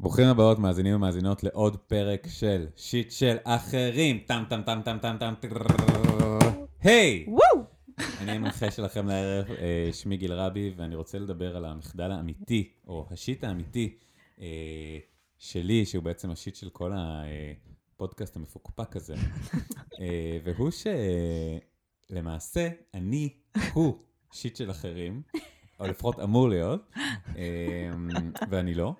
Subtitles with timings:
[0.00, 4.18] ברוכים הבאות, מאזינים ומאזינות, לעוד פרק של שיט של אחרים.
[4.26, 5.34] טם טם טם טם טם טם
[6.82, 7.24] היי!
[7.28, 7.64] וואו!
[8.20, 13.06] אני המנחה שלכם לערב, אה, שמי גיל רבי, ואני רוצה לדבר על המחדל האמיתי, או
[13.10, 13.98] השיט האמיתי
[14.40, 14.98] אה,
[15.38, 19.14] שלי, שהוא בעצם השיט של כל הפודקאסט המפוקפק הזה.
[20.00, 20.70] אה, והוא
[22.10, 23.34] שלמעשה, אני,
[23.72, 23.98] הוא,
[24.32, 25.22] שיט של אחרים,
[25.80, 26.90] או לפחות אמור להיות,
[28.50, 28.94] ואני לא.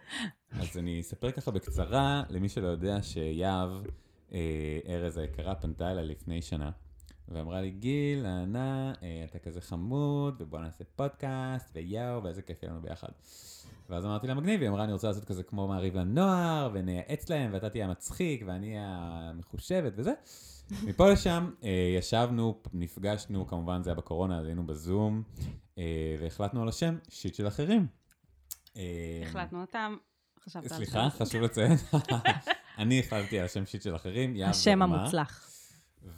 [0.51, 3.71] אז אני אספר ככה בקצרה, למי שלא יודע, שיהב,
[4.33, 6.71] אה, ארז היקרה, פנתה אליי לפני שנה,
[7.29, 12.73] ואמרה לי, גיל, אהנה, אה, אתה כזה חמוד, ובוא נעשה פודקאסט, ויואו, ואיזה כיף יהיה
[12.73, 13.09] לנו ביחד.
[13.91, 17.51] ואז אמרתי לה, מגניב, היא אמרה, אני רוצה לעשות כזה כמו מעריב לנוער, ונייעץ להם,
[17.53, 20.13] ואתה תהיה המצחיק, ואני המחושבת וזה.
[20.85, 25.23] מפה לשם אה, ישבנו, נפגשנו, כמובן זה היה בקורונה, אז היינו בזום,
[25.79, 27.87] אה, והחלטנו על השם, שיט של אחרים.
[28.77, 29.97] אה, החלטנו אותם,
[30.45, 31.25] חשבת על סליחה, זה.
[31.25, 31.73] חשוב לציין.
[32.79, 34.97] אני החלטתי על השם שיט של אחרים, יהב השם דוגמה.
[35.01, 35.47] המוצלח.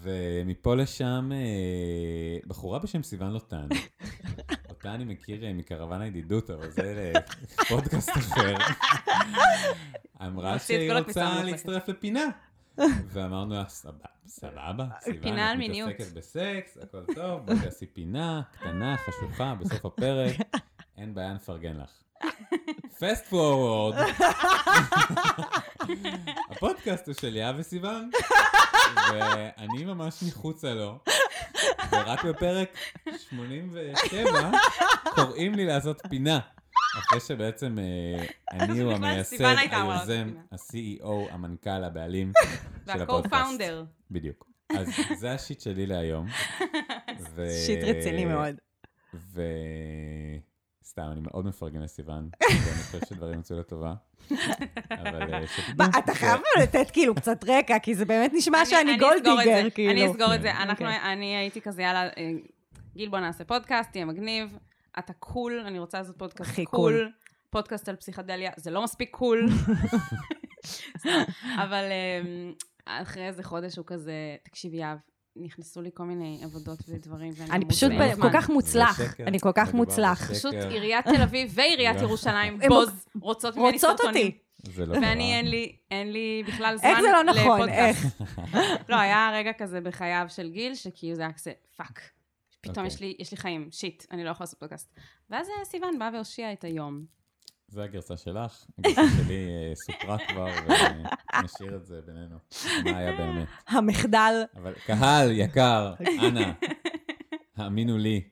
[0.03, 3.69] ומפה לשם, אה, בחורה בשם סיוון לוטן.
[4.71, 7.21] אותה אני מכיר אה, מקרוון הידידות, אבל זה אה,
[7.69, 8.55] פודקאסט אחר.
[10.27, 11.43] אמרה מוציא את שהיא כל הכניסה רוצה.
[11.43, 12.25] להצטרף לפינה.
[13.09, 15.91] ואמרנו לה, "סבבה, סבבה, סיוון, פינה על את מיניות.
[15.91, 20.37] מתעסקת בסקס, הכל טוב, בואי תעשי פינה קטנה, חשוכה, בסוף הפרק,
[20.97, 22.03] אין בעיה, נפרגן לך.
[23.03, 23.95] פסט פורוורד.
[26.51, 28.11] הפודקאסט הוא של יהב וסיוון,
[29.13, 30.99] ואני ממש מחוצה לו,
[31.93, 32.77] ורק בפרק
[33.31, 34.51] 87
[35.15, 36.41] קוראים לי לעשות פינה.
[36.99, 40.33] אחרי שבעצם אה, אני הוא המייסד, היוזם.
[40.53, 42.33] ה-CEO, המנכ"ל, הבעלים
[42.93, 43.35] של הפודקאסט.
[43.35, 43.85] וה-co-founder.
[44.11, 44.47] בדיוק.
[44.79, 46.27] אז זה השיט שלי להיום.
[47.67, 48.55] shit רציני מאוד.
[50.93, 53.95] סתם, אני מאוד מפרגן לסיוון, ואני חושב שדברים יצאו לטובה.
[54.91, 55.35] אבל
[55.81, 59.71] אה, אתה חייב לתת כאילו קצת רקע, כי זה באמת נשמע אני- שאני gold digger,
[59.71, 59.91] כאילו.
[59.93, 60.49] אני אסגור את זה.
[60.53, 60.57] כן.
[60.57, 61.13] אנחנו, אוקיי.
[61.13, 62.31] אני הייתי כזה, יאללה, אה,
[62.97, 64.59] גיל, בוא נעשה פודקאסט, תהיה מגניב.
[64.99, 67.13] אתה cool, אני רוצה לעשות פודקאסט הכי cool.
[67.51, 69.47] פודקאסט על פסיכדליה, זה לא מספיק cool.
[71.65, 72.21] אבל אה,
[73.03, 74.13] אחרי איזה חודש הוא כזה,
[74.43, 74.99] תקשיב, יהב,
[75.37, 77.93] נכנסו לי כל מיני עבודות ודברים, ואני אני פשוט.
[78.21, 79.01] כל כך מוצלח.
[79.27, 80.31] אני כל כך מוצלח.
[80.31, 82.01] פשוט עיריית תל אביב ועיריית.
[82.01, 84.31] ירושלים, הם בוז, רוצות ממני רוצות סרטונים.
[84.63, 85.35] זה לא ואני.
[85.35, 87.61] אין לי, אין לי בכלל זמן איך זה לא נכון?
[87.61, 88.21] לפודקאסט.
[88.21, 88.21] איך?
[88.91, 92.01] לא, היה רגע כזה בחייו של גיל, שכאילו זה היה כזה, fuck.
[92.61, 92.87] פתאום אוקיי.
[92.87, 94.95] יש לי, יש לי חיים, shit, אני לא יכולה לעשות פודקאסט.
[95.31, 97.05] ואז אה, סיוון בא והושיע את היום.
[97.73, 100.47] זה הגרסה שלך, הגרסה שלי אה, סופרה כבר,
[101.39, 102.37] ונשאיר את זה בינינו,
[102.85, 103.49] מה היה באמת.
[103.69, 104.43] המחדל.
[104.57, 105.95] אבל קהל יקר,
[106.29, 106.53] אנא,
[107.57, 108.29] האמינו לי,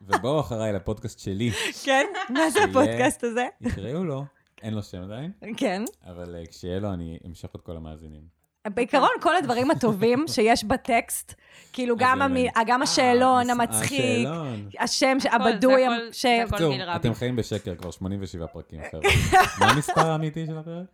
[0.00, 1.50] ובואו אחריי לפודקאסט שלי,
[1.84, 2.06] כן?
[2.28, 3.46] מה זה הפודקאסט הזה?
[3.60, 4.24] יקראו לו,
[4.62, 5.82] אין לו שם עדיין, כן.
[6.06, 8.35] אבל אה, כשיהיה לו אני אמשוך את כל המאזינים.
[8.74, 11.34] בעיקרון, כל הדברים הטובים שיש בטקסט,
[11.72, 14.68] כאילו גם המי- אה, גם השאלון אה, המצחיק, השאלון.
[14.78, 15.82] השם, הכל, הבדוי,
[16.12, 16.26] ש...
[16.48, 16.74] בקיצור.
[16.96, 19.10] אתם חיים בשקר כבר 87 פרקים, חבר'ה.
[19.60, 20.84] מה המספר האמיתי של הפרק?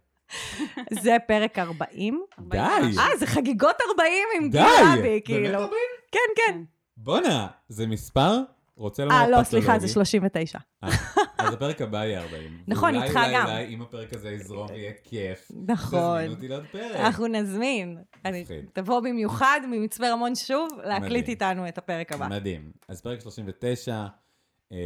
[0.90, 2.22] זה פרק 40.
[2.48, 2.58] די.
[2.58, 2.82] אה,
[3.18, 4.50] זה חגיגות 40 עם!
[4.50, 5.58] גיל רבי, באמת כאילו.
[5.58, 5.70] 40?
[6.12, 6.60] כן, כן.
[6.96, 8.38] בואנה, זה מספר?
[8.76, 9.38] רוצה לומר אה, פתולוגי.
[9.40, 10.58] לא, סליחה, זה 39.
[11.42, 12.58] אה, אז הפרק הבא יהיה 40.
[12.66, 13.46] נכון, איתך אולי, גם.
[13.46, 16.18] אולי, אם הפרק הזה יזרום ויהיה כיף, נכון.
[16.18, 16.96] תזמינו אותי לעוד פרק.
[16.96, 17.98] אנחנו נזמין.
[18.72, 21.28] תבוא במיוחד ממצפה רמון שוב, להקליט.
[21.28, 22.28] איתנו את הפרק הבא.
[22.28, 22.72] מדהים.
[22.88, 24.06] אז פרק 39
[24.72, 24.78] אה,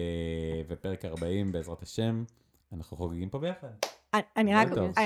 [0.69, 2.25] ופרק 40, בעזרת השם,
[2.73, 3.69] אנחנו חוגגים פה ביחד.
[4.17, 4.25] רק-.
[4.37, 4.55] אני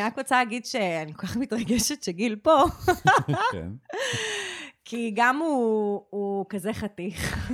[0.05, 2.63] רק רוצה להגיד שאני כל כך מתרגשת שגיל פה,
[3.53, 3.69] כן.
[4.85, 7.49] כי גם הוא הוא כזה חתיך,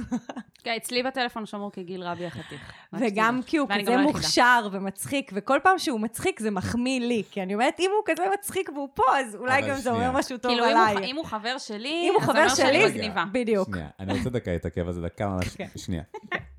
[0.64, 2.72] כן, אצלי בטלפון שמור כגיל רבי החתיך.
[2.92, 3.41] וגם.
[3.47, 4.03] כי הוא כזה לא.
[4.03, 8.22] מוכשר ומצחיק, וכל פעם שהוא מצחיק זה מחמיא לי, כי אני אומרת, אם הוא כזה
[8.38, 10.12] מצחיק והוא פה, אז אולי גם זה אומר.
[10.12, 11.10] משהו טוב כאילו, אם הוא- עליי.
[11.10, 13.25] אם הוא חבר שלי, אם הוא אז חבר אומר שאני שלי, מגניבה.
[13.32, 13.69] בדיוק.
[13.75, 15.66] שנייה, אני רוצה דקה להתעכב על זה דקה ממש, כן.
[15.76, 16.03] שנייה.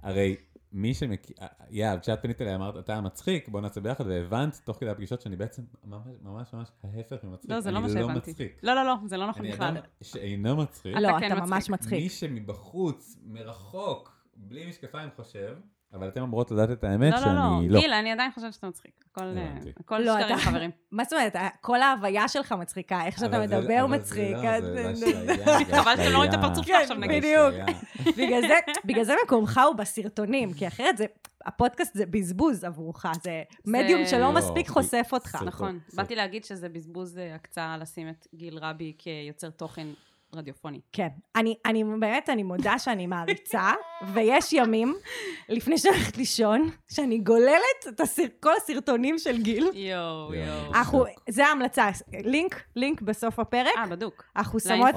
[0.04, 0.36] הרי
[0.72, 1.36] מי שמכיר,
[1.70, 5.36] יאב, כשאת פנית אליי אמרת, אתה המצחיק, בוא נעשה ביחד, והבנת תוך כדי הפגישות שאני
[5.36, 7.52] בעצם ממש ממש ממש ההפך ממצחיק.
[7.52, 8.32] לא, זה לא מה אני לא שהבנתי.
[8.32, 8.60] מצחיק.
[8.64, 9.68] לא, לא, לא, זה לא נכון אני בכלל.
[9.78, 10.92] אדם שאינו מצחיק.
[10.92, 11.50] אתה לא, אתה מצחיק.
[11.50, 12.04] ממש מצחיק.
[12.04, 15.58] מי שמבחוץ, מרחוק, בלי משקפיים חושב,
[15.94, 17.74] אבל אתן אמורות לדעת את האמת לא, לא, שאני לא.
[17.76, 17.80] לא.
[17.80, 18.92] גיל, אני עדיין חושבת שאתה מצחיק.
[19.12, 19.24] הכל
[19.98, 20.72] אה, לא, שקרים אתה- חברים.
[20.92, 24.32] מה זאת אומרת, כל ההוויה שלך מצחיקה, איך שאתה אבל זה- מדבר אבל זה מצחיק.
[24.36, 24.96] לא, זה אשליה,
[25.66, 26.38] זה חבל שאתם לא רואים את.
[26.38, 27.24] הפרצוף כן, עכשיו נגיד.
[27.24, 27.70] בדיוק.
[28.18, 28.54] בגלל זה,
[28.86, 31.06] בגלל זה מקומך הוא בסרטונים, כי אחרת זה,
[31.46, 35.38] הפודקאסט זה בזבוז עבורך, זה מדיום שלא לא, מספיק חושף אותך.
[35.46, 39.88] נכון, באתי להגיד שזה בזבוז אה, הקצאה לשים את גיל רבי כיוצר תוכן
[40.34, 40.82] רדיופוני.
[40.92, 41.08] כן.
[41.36, 43.72] אני, אני באמת, אני מודה שאני מעריצה,
[44.14, 44.96] ויש ימים,
[45.50, 49.70] לפני שאני הולכת לישון, שאני גוללת את הסר, כל הסרטונים של גיל.
[49.74, 50.74] יואו, יואו.
[50.74, 51.06] אנחנו.
[51.30, 54.24] זה ההמלצה, לינק, לינק בסוף הפרק, אה, בדוק.
[54.36, 54.96] אנחנו שמות.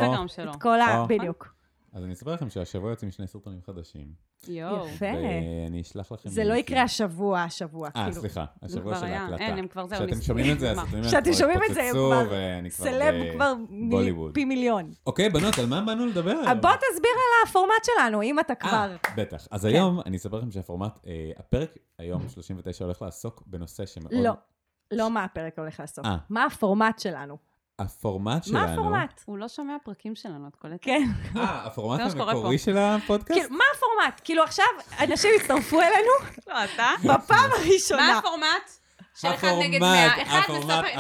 [0.55, 0.99] את כל ה...
[0.99, 1.09] או.
[1.09, 1.60] בדיוק.
[1.93, 4.07] אז אני אספר לכם שהשבוע יוצאים שני סרטונים חדשים.
[4.49, 4.89] יואו.
[4.89, 5.07] יפה.
[5.07, 6.29] ואני אשלח לכם...
[6.29, 6.55] זה לא.
[6.55, 8.21] יקרה השבוע, השבוע, אה, כאילו.
[8.21, 9.13] סליחה, זה השבוע כבר של.
[9.13, 9.43] ההקלטה.
[9.43, 9.99] אין, הם כבר זהו.
[10.07, 10.71] כשאתם שומעים את זה.
[10.71, 13.55] הסרטונים כשאתם שומעים את זה, הם התפוצצו, כבר ואני כבר סלב ב- כבר.
[14.35, 14.91] פי מיליון.
[15.07, 16.61] אוקיי, בנות, על מה באנו לדבר היום?
[16.61, 18.97] בוא תסביר על הפורמט שלנו, אם אתה כבר...
[19.07, 19.49] אה, בטח.
[19.51, 19.69] אז כן.
[19.69, 24.13] היום, אני אספר לכם שהפורמט, אה, הפרק היום, 39, הולך לעסוק בנושא שמאוד...
[24.13, 24.33] לא,
[24.91, 25.83] לא מה הפרק הולך.
[26.05, 26.17] אה.
[26.31, 27.50] מה הפורמט שלנו?
[27.81, 28.67] הפורמט שלנו...
[28.67, 29.23] מה הפורמט?
[29.27, 30.83] הוא לא שומע פרקים שלנו, את קולטת?
[30.83, 31.09] כן.
[31.37, 32.59] אה, הפורמט מה המקורי.
[32.59, 33.41] של הפודקאסט?
[33.41, 34.21] כאילו, מה הפורמט?
[34.25, 34.67] כאילו עכשיו
[35.01, 36.11] אנשים יצטרפו אלינו
[36.47, 36.89] לא, אתה?
[37.05, 38.19] בפעם מה הראשונה.
[38.19, 38.71] הפורמט?
[39.15, 40.23] של אחד נגד הפורמט, מאה.
[40.23, 40.41] אחד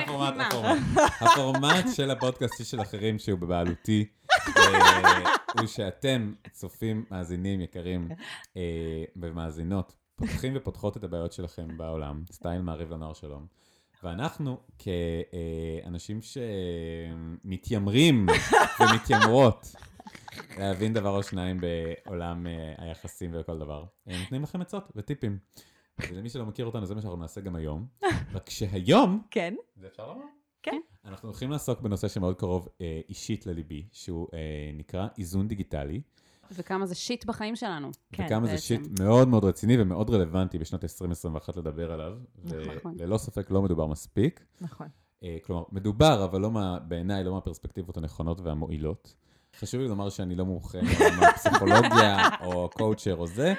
[0.02, 0.46] הפורמט, מה?
[0.46, 0.80] הפורמט.
[1.20, 4.06] הפורמט של הפודקאסט של אחרים שהוא בבעלותי,
[4.56, 8.08] אה, הוא שאתם, צופים, מאזינים יקרים
[8.56, 8.62] אה,
[9.16, 13.46] ומאזינות, פותחים ופותחות את הבעיות שלכם בעולם, סטייל מעריב לנוער שלום.
[14.02, 16.20] ואנחנו, כאנשים
[17.42, 18.26] שמתיימרים
[18.80, 19.74] ומתיימרות
[20.58, 25.38] להבין דבר או שניים בעולם אה, היחסים וכל דבר, אה, נותנים לכם עצות וטיפים.
[26.10, 27.86] ולמי שלא מכיר אותנו, זה מה שאנחנו נעשה גם היום.
[28.34, 29.54] רק שהיום, כן.
[29.76, 30.24] זה אפשר לומר?
[30.62, 30.80] כן.
[31.04, 36.02] אנחנו הולכים לעסוק בנושא שמאוד קרוב אה, אישית לליבי, שהוא אה, נקרא איזון דיגיטלי,
[36.52, 37.90] וכמה זה שיט בחיים שלנו.
[38.12, 38.62] כן, וכמה זה בעצם.
[38.62, 42.12] שיט מאוד מאוד רציני ומאוד רלוונטי בשנת 2021 לדבר עליו,
[42.44, 42.94] נכון.
[42.98, 44.44] וללא ספק לא מדובר מספיק.
[44.60, 44.88] נכון.
[45.24, 49.14] אה, כלומר, מדובר, אבל לא מה, בעיניי, לא מהפרספקטיבות הנכונות והמועילות.
[49.58, 53.54] חשוב לי לומר שאני לא מומחה לעולם הפסיכולוגיה או קואוצ'ר או זה,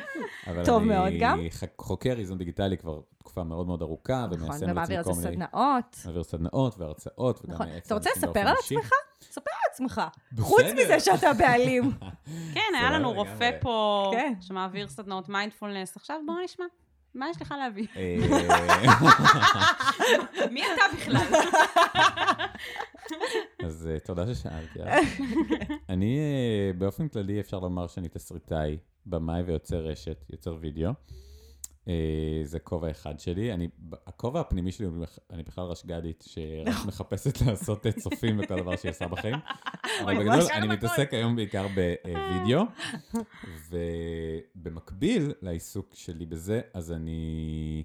[0.47, 1.39] אבל טוב אני מאוד גם.
[1.77, 5.29] חוקר איזון דיגיטלי כבר תקופה מאוד מאוד ארוכה, נכון, ומיישם לעצמי ומעביר על כל זה
[5.29, 5.45] מיני...
[5.45, 5.97] סדנאות.
[6.05, 7.67] מעביר סדנאות והרצאות, וגם נכון.
[7.77, 8.55] אתה רוצה לספר על.
[8.59, 8.89] עצמך?
[9.21, 10.01] ספר על עצמך.
[10.39, 10.62] חוץ.
[10.75, 11.91] מזה שאתה בעלים.
[12.53, 13.13] כן, היה לנו.
[13.13, 14.33] רופא פה, כן.
[14.41, 15.97] שמעביר סדנאות מיינדפולנס.
[15.97, 16.65] עכשיו בוא נשמע.
[17.13, 17.88] מה יש לך להביא?
[17.95, 18.18] אה,
[20.51, 21.41] מי אתה בכלל?
[23.65, 24.79] אז אה, תודה ששאלתי.
[24.83, 25.06] אז.
[25.89, 30.91] אני, אה, באופן כללי, אפשר לומר שאני תסריטאי, במאי ויוצר רשת, יוצר וידאו.
[31.91, 33.53] אה, זה כובע אחד שלי.
[33.53, 33.67] אני,
[34.07, 34.88] הכובע הפנימי שלי,
[35.31, 39.35] אני בכלל רשג"דית, שרק מחפשת לעשות צופים בכל דבר שהיא עושה בחיים.
[40.03, 42.63] אבל בגדול, אני מתעסק היום בעיקר בווידאו,
[44.55, 47.83] ובמקביל לעיסוק שלי בזה, אז אני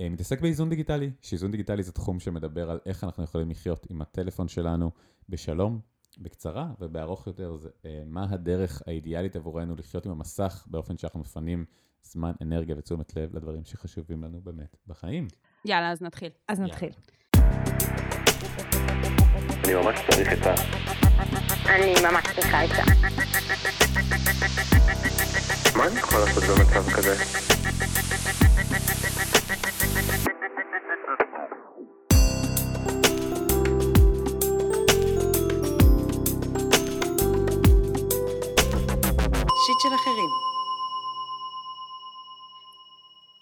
[0.00, 4.02] אה, מתעסק באיזון דיגיטלי, שאיזון דיגיטלי זה תחום שמדבר על איך אנחנו יכולים לחיות עם
[4.02, 4.90] הטלפון שלנו
[5.28, 5.80] בשלום,
[6.18, 11.64] בקצרה, ובארוך יותר, זה אה, מה הדרך האידיאלית עבורנו לחיות עם המסך באופן שאנחנו מפנים
[12.04, 15.28] זמן, אנרגיה ותשומת לב לדברים שחשובים לנו באמת בחיים.
[15.64, 16.30] יאללה, אז נתחיל.
[16.48, 16.72] אז יאללה.
[16.72, 16.90] נתחיל.
[19.64, 20.54] אני ממש צריך את ה...
[21.66, 22.82] אני ממש צריכה את זה.
[25.78, 27.14] מה אני יכול לעשות במצב כזה?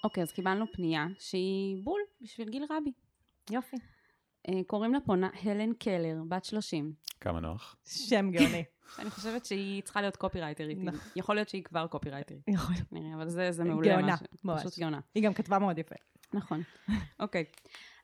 [0.04, 2.92] אוקיי, אז קיבלנו פנייה שהיא בול בשביל גיל רבי.
[3.50, 3.76] יופי.
[4.48, 6.92] אה, קוראים לה פונה הלן קלר, בת 30.
[7.20, 7.76] כמה נוח.
[7.84, 8.64] שם גאוני.
[8.98, 10.78] אני חושבת שהיא צריכה להיות קופירייטרית.
[10.78, 11.00] נכון.
[11.16, 12.42] יכול להיות שהיא כבר קופירייטרית.
[12.48, 12.74] יכול.
[12.92, 13.88] נראה, אבל זה, זה מעולה.
[13.88, 14.60] גאונה, ממש.
[14.60, 15.00] פשוט גאונה.
[15.14, 15.94] היא גם כתבה מאוד יפה.
[16.34, 16.62] נכון.
[17.20, 17.44] אוקיי.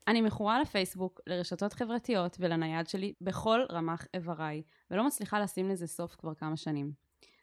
[0.08, 6.16] אני מכורה לפייסבוק, לרשתות חברתיות ולנייד שלי בכל רמ"ח איבריי, ולא מצליחה לשים לזה סוף
[6.16, 6.92] כבר כמה שנים.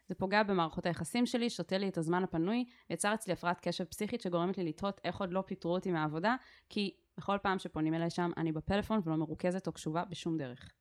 [0.08, 4.22] זה פוגע במערכות היחסים שלי, שותה לי את הזמן הפנוי, ויצר אצלי הפרעת קשב פסיכית
[4.22, 6.36] שגורמת לי לתהות איך עוד לא פיטרו אותי מהעבודה,
[6.70, 10.72] כי בכל פעם שפונים אליי שם אני בפלאפון ולא מרוכזת או קשובה בשום דרך.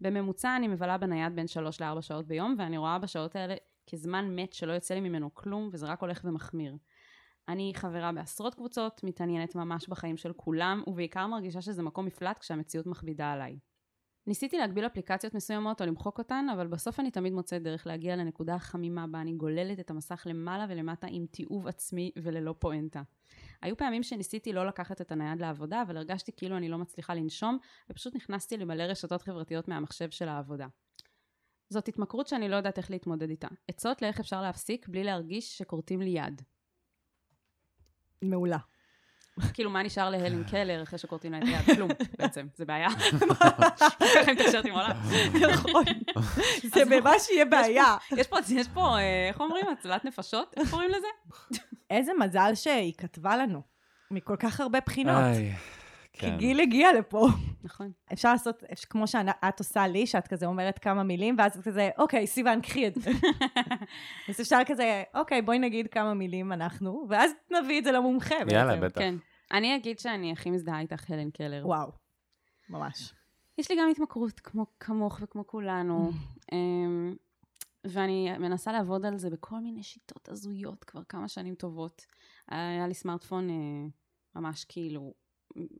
[0.00, 3.54] בממוצע אני מבלה בנייד בין 3 ל-4 שעות ביום, ואני רואה בשעות האלה
[3.90, 6.76] כזמן מת שלא יוצא לי ממנו כלום, וזה רק הולך ומחמיר.
[7.48, 12.86] אני חברה בעשרות קבוצות, מתעניינת ממש בחיים של כולם, ובעיקר מרגישה שזה מקום מפלט כשהמציאות
[12.86, 13.58] מכבידה עליי.
[14.26, 18.54] ניסיתי להגביל אפליקציות מסוימות או למחוק אותן, אבל בסוף אני תמיד מוצאת דרך להגיע לנקודה
[18.54, 23.02] החמימה בה אני גוללת את המסך למעלה ולמטה עם תיעוב עצמי וללא פואנטה.
[23.62, 27.58] היו פעמים שניסיתי לא לקחת את הנייד לעבודה, אבל הרגשתי כאילו אני לא מצליחה לנשום,
[27.90, 30.66] ופשוט נכנסתי למלא רשתות חברתיות מהמחשב של העבודה.
[31.68, 33.48] זאת התמכרות שאני לא יודעת איך להתמודד איתה.
[33.68, 36.42] עצות לאיך אפשר להפסיק בלי להרגיש שכורתים לי יד.
[38.22, 38.58] מעולה.
[39.54, 41.76] כאילו, מה נשאר להלן קלר אחרי שכורתים לה את היד?
[41.76, 42.46] כלום, בעצם.
[42.54, 42.88] זה בעיה.
[42.90, 44.96] ככה היא מתקשרת עם העולם.
[45.52, 45.84] נכון.
[46.74, 47.96] זה ממש יהיה בעיה.
[48.16, 49.66] יש פה, יש פה, אה, איך אומרים?
[49.68, 50.54] הצלת נפשות?
[50.56, 51.06] איך קוראים לזה?
[51.90, 53.62] איזה מזל שהיא כתבה לנו.
[54.10, 55.24] מכל כך הרבה בחינות.
[56.14, 56.36] כי כן.
[56.36, 57.28] גיל הגיע לפה.
[57.64, 57.92] נכון.
[58.12, 62.26] אפשר לעשות, כמו שאת עושה לי, שאת כזה אומרת כמה מילים, ואז את כזה, אוקיי,
[62.26, 63.10] סיוון, קחי את זה.
[64.28, 68.76] אז אפשר כזה, אוקיי, בואי נגיד כמה מילים אנחנו, ואז נביא את זה למומחה יאללה.
[68.76, 69.00] בטח.
[69.00, 69.14] כן.
[69.52, 71.66] אני אגיד שאני הכי מזדהה איתך, הלן קלר.
[71.66, 71.90] וואו,
[72.68, 73.12] ממש.
[73.58, 76.10] יש לי גם התמכרות, כמו כמוך וכמו כולנו.
[76.52, 77.14] אמ,
[77.84, 82.06] ואני מנסה לעבוד על זה בכל מיני שיטות הזויות כבר כמה שנים טובות.
[82.48, 83.86] היה לי סמארטפון אה,
[84.34, 85.14] ממש כאילו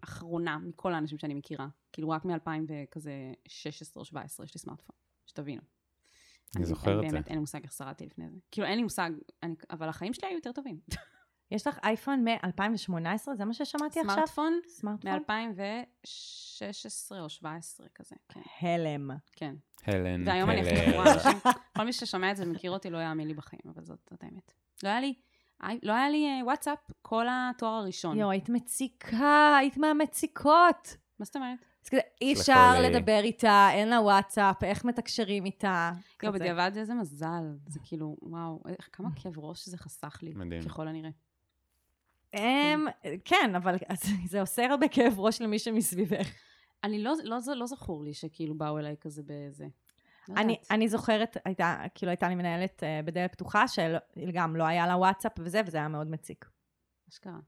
[0.04, 1.68] אחרונה מכל האנשים שאני מכירה.
[1.92, 5.62] כאילו רק מ-2016 או 17 יש לי סמארטפון, שתבינו.
[6.56, 7.12] אני זוכר את זה.
[7.12, 8.38] באמת, אין לי מושג איך שרדתי לפני זה.
[8.50, 9.10] כאילו, אין לי מושג,
[9.42, 10.80] אני, אבל החיים שלי היו יותר טובים.
[11.50, 13.34] יש לך אייפון מ-2018?
[13.34, 14.14] זה מה ששמעתי עכשיו?
[14.14, 15.10] סמארטפון סמארטפון?
[15.10, 18.40] מ-2016 או 17 כזה, כן.
[18.60, 19.10] הלם.
[19.32, 19.54] כן.
[19.86, 21.38] הלן והיום אני הכי אנשים,
[21.76, 24.52] כל מי ששומע את זה ומכיר אותי לא יאמין לי בחיים, אבל זאת, זאת האמת.
[24.82, 25.14] לא היה לי,
[25.82, 28.18] לא היה לי אה, וואטסאפ כל התואר הראשון.
[28.18, 30.96] יואו, היית מציקה, היית מהמציקות.
[31.18, 31.58] מה זאת אומרת?
[31.84, 32.80] אז כזה, אי אפשר.
[32.80, 35.92] לדבר איתה, אין לה וואטסאפ, איך מתקשרים איתה.
[36.22, 36.34] יואו.
[36.34, 37.56] בדיעבד איזה מזל.
[37.66, 40.62] זה כאילו, וואו, כמה כאב ראש זה חסך לי, מדהים.
[40.62, 41.10] ככל הנראה.
[42.34, 42.86] אמ,
[43.24, 43.76] כן, אבל
[44.30, 46.28] זה עושה הרבה כאב ראש למי שמסביבך.
[46.84, 49.66] אני לא, לא, לא, לא זכור לי שכאילו באו אליי כזה באיזה.
[50.28, 50.56] לא אני.
[50.70, 55.32] אני זוכרת, הייתה, כאילו הייתה לי מנהלת אה, בדלת פתוחה, שגם לא היה לה וואטסאפ
[55.38, 56.50] וזה, וזה היה מאוד מציק.
[57.08, 57.38] אשכרה.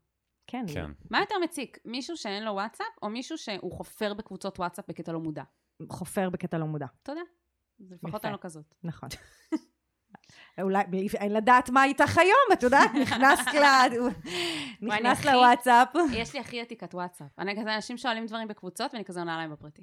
[0.47, 0.64] כן.
[0.75, 0.90] כן.
[1.11, 1.78] מה יותר מציק?
[1.85, 5.42] מישהו שאין לו וואטסאפ, או מישהו שהוא חופר בקבוצות וואטסאפ בקטע לא מודע?
[5.92, 6.87] חופר בקטע לא מודע.
[7.78, 8.25] זה לפחות.
[8.25, 8.75] אני לא כזאת.
[8.85, 9.09] נכון.
[10.62, 10.83] אולי,
[11.14, 13.62] אין לדעת מה איתך היום, את יודעת, נכנס ל...
[14.83, 15.88] נכנס לוואטסאפ.
[16.12, 17.38] יש לי הכי עתיקת וואטסאפ.
[17.38, 19.83] אני כזה, אנשים שואלים דברים בקבוצות, ואני כזה עונה להם בפרטי.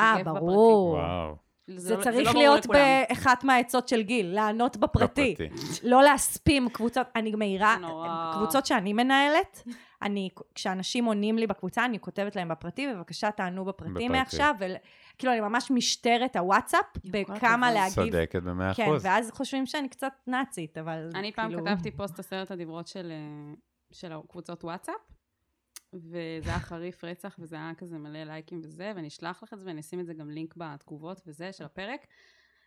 [0.00, 0.24] אה.
[0.24, 0.90] ברור.
[0.90, 1.47] וואו.
[1.76, 2.66] זה לא- צריך לא ברור להיות.
[2.66, 5.34] באחת מהעצות של גיל, לענות בפרטי.
[5.38, 5.54] בפרטי.
[5.82, 7.86] לא להספים קבוצות, אני מעירה, זה.
[8.38, 9.62] קבוצות שאני מנהלת,
[10.02, 14.08] אני, כשאנשים עונים לי בקבוצה, אני כותבת להם בפרטי, בבקשה תענו בפרטי בפרטי.
[14.08, 17.72] מעכשיו, וכאילו אני ממש משטרת הוואטסאפ, בכמה.
[17.72, 17.94] להגיב.
[17.94, 19.04] צודקת במאה כן, אחוז.
[19.04, 21.64] ואז חושבים שאני קצת נאצית, אבל אני פעם כאילו...
[21.64, 23.54] כתבתי פוסט עשרת הדיברות של, אה,
[23.92, 24.94] של הקבוצות וואטסאפ,
[25.94, 29.66] וזה היה חריף רצח, וזה היה כזה מלא לייקים וזה, ואני אשלח לך את זה,
[29.66, 32.06] ואני אשים את זה גם לינק בתגובות וזה, של הפרק,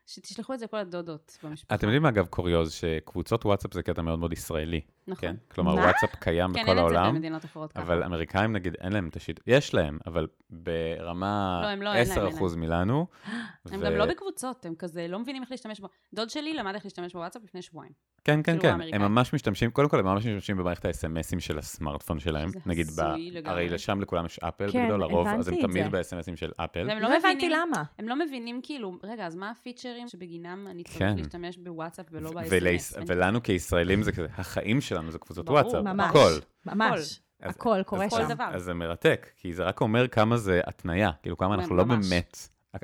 [0.05, 1.75] שתשלחו את זה לכל הדודות במשפחה.
[1.75, 5.29] אתם יודעים אגב קוריוז שקבוצות וואטסאפ זה קטע מאוד מאוד ישראלי, נכון.
[5.29, 5.35] כן?
[5.47, 5.81] כלומר מה?
[5.81, 7.81] וואטסאפ קיים כן, בכל אין את זה העולם, במדינות אחרות ככה.
[7.81, 12.27] אבל אמריקאים נגיד אין להם את השיט, יש להם, אבל ברמה לא, לא, אין להם,
[12.27, 13.07] 10% מלנו.
[13.71, 15.87] הם ו- גם לא בקבוצות, הם כזה לא מבינים איך להשתמש בו.
[16.13, 17.91] דוד שלי למד איך להשתמש בוואטסאפ לפני שבועיים.
[18.23, 19.01] כן, כן, כן, האמריקאים.
[19.01, 23.01] הם ממש משתמשים, קודם כל הם ממש משתמשים במערכת ה-SMSים של הסמארטפון שלהם, נגיד, ב-.
[23.45, 25.91] הרי לשם לכולם יש אפל כן, בגדול לרוב, אז הם תמיד.
[25.91, 26.87] ב-SMSים של אפל.
[26.87, 27.83] והם לא לא הבנתי מבינים, למה.
[27.99, 31.15] הם לא מבינים כאילו, רגע, אז מה הפיצ'רים שבגינם אני צריך כן.
[31.17, 33.03] להשתמש בוואטסאפ ולא ב-SMS?
[33.07, 36.09] ולנו כישראלים זה כזה, החיים שלנו זה קבוצות ברור, וואטסאפ, ממש.
[36.09, 36.31] הכל.
[36.65, 36.99] ממש.
[36.99, 37.19] אז-
[37.55, 38.29] הכל קורה אז- כל שם.
[38.33, 38.49] דבר.
[38.53, 42.09] אז זה מרתק, כי זה רק אומר כמה זה התניה, כאילו כמה אנחנו לא ממש.
[42.09, 42.37] באמת,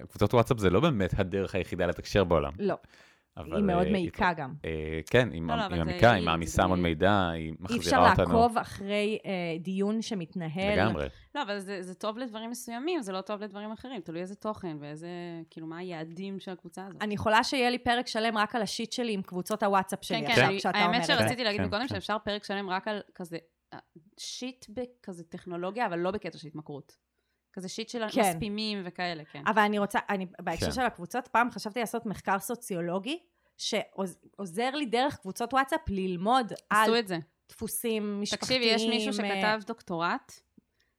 [0.09, 2.51] קבוצות וואטסאפ זה לא באמת הדרך היחידה לתקשר בעולם.
[2.59, 2.75] לא,
[3.37, 4.53] אבל, היא מאוד אה, מעיקה גם.
[4.65, 6.81] אה, כן, היא לא, לא, מעמיקה, היא מעמיסה המון.
[6.81, 8.25] מידע, היא אי אפשר מחזירה אותנו.
[8.25, 10.73] לעקוב אחרי אה, דיון שמתנהל.
[10.73, 11.07] לגמרי.
[11.35, 14.01] לא, אבל זה, זה טוב לדברים מסוימים, זה לא טוב לדברים אחרים.
[14.01, 15.07] תלוי איזה תוכן ואיזה,
[15.49, 17.01] כאילו, מה היעדים של הקבוצה הזאת.
[17.01, 20.25] אני יכולה שיהיה לי פרק שלם רק על השיט שלי עם קבוצות הוואטסאפ שלי כן,
[20.25, 21.13] כן, עכשיו, אני- כשאתה האמת אומר את זה.
[21.17, 21.95] שרציתי להגיד כן, מקודם כן.
[21.95, 23.37] שאפשר פרק שלם רק על כזה
[24.19, 27.06] שיט בכזה טכנולוגיה, אבל לא בקטע של התמכרות.
[27.57, 28.21] כזה שיט של כן.
[28.21, 29.43] מספימים וכאלה, כן.
[29.47, 30.71] אבל אני רוצה, אני, בהקשר כן.
[30.71, 33.19] של הקבוצות, פעם חשבתי לעשות מחקר סוציולוגי,
[33.57, 37.17] שעוזר לי דרך קבוצות וואטסאפ ללמוד על עשו את זה.
[37.49, 38.61] דפוסים משפחתיים.
[38.61, 40.33] תקשיבי, יש מישהו אה, שכתב דוקטורט,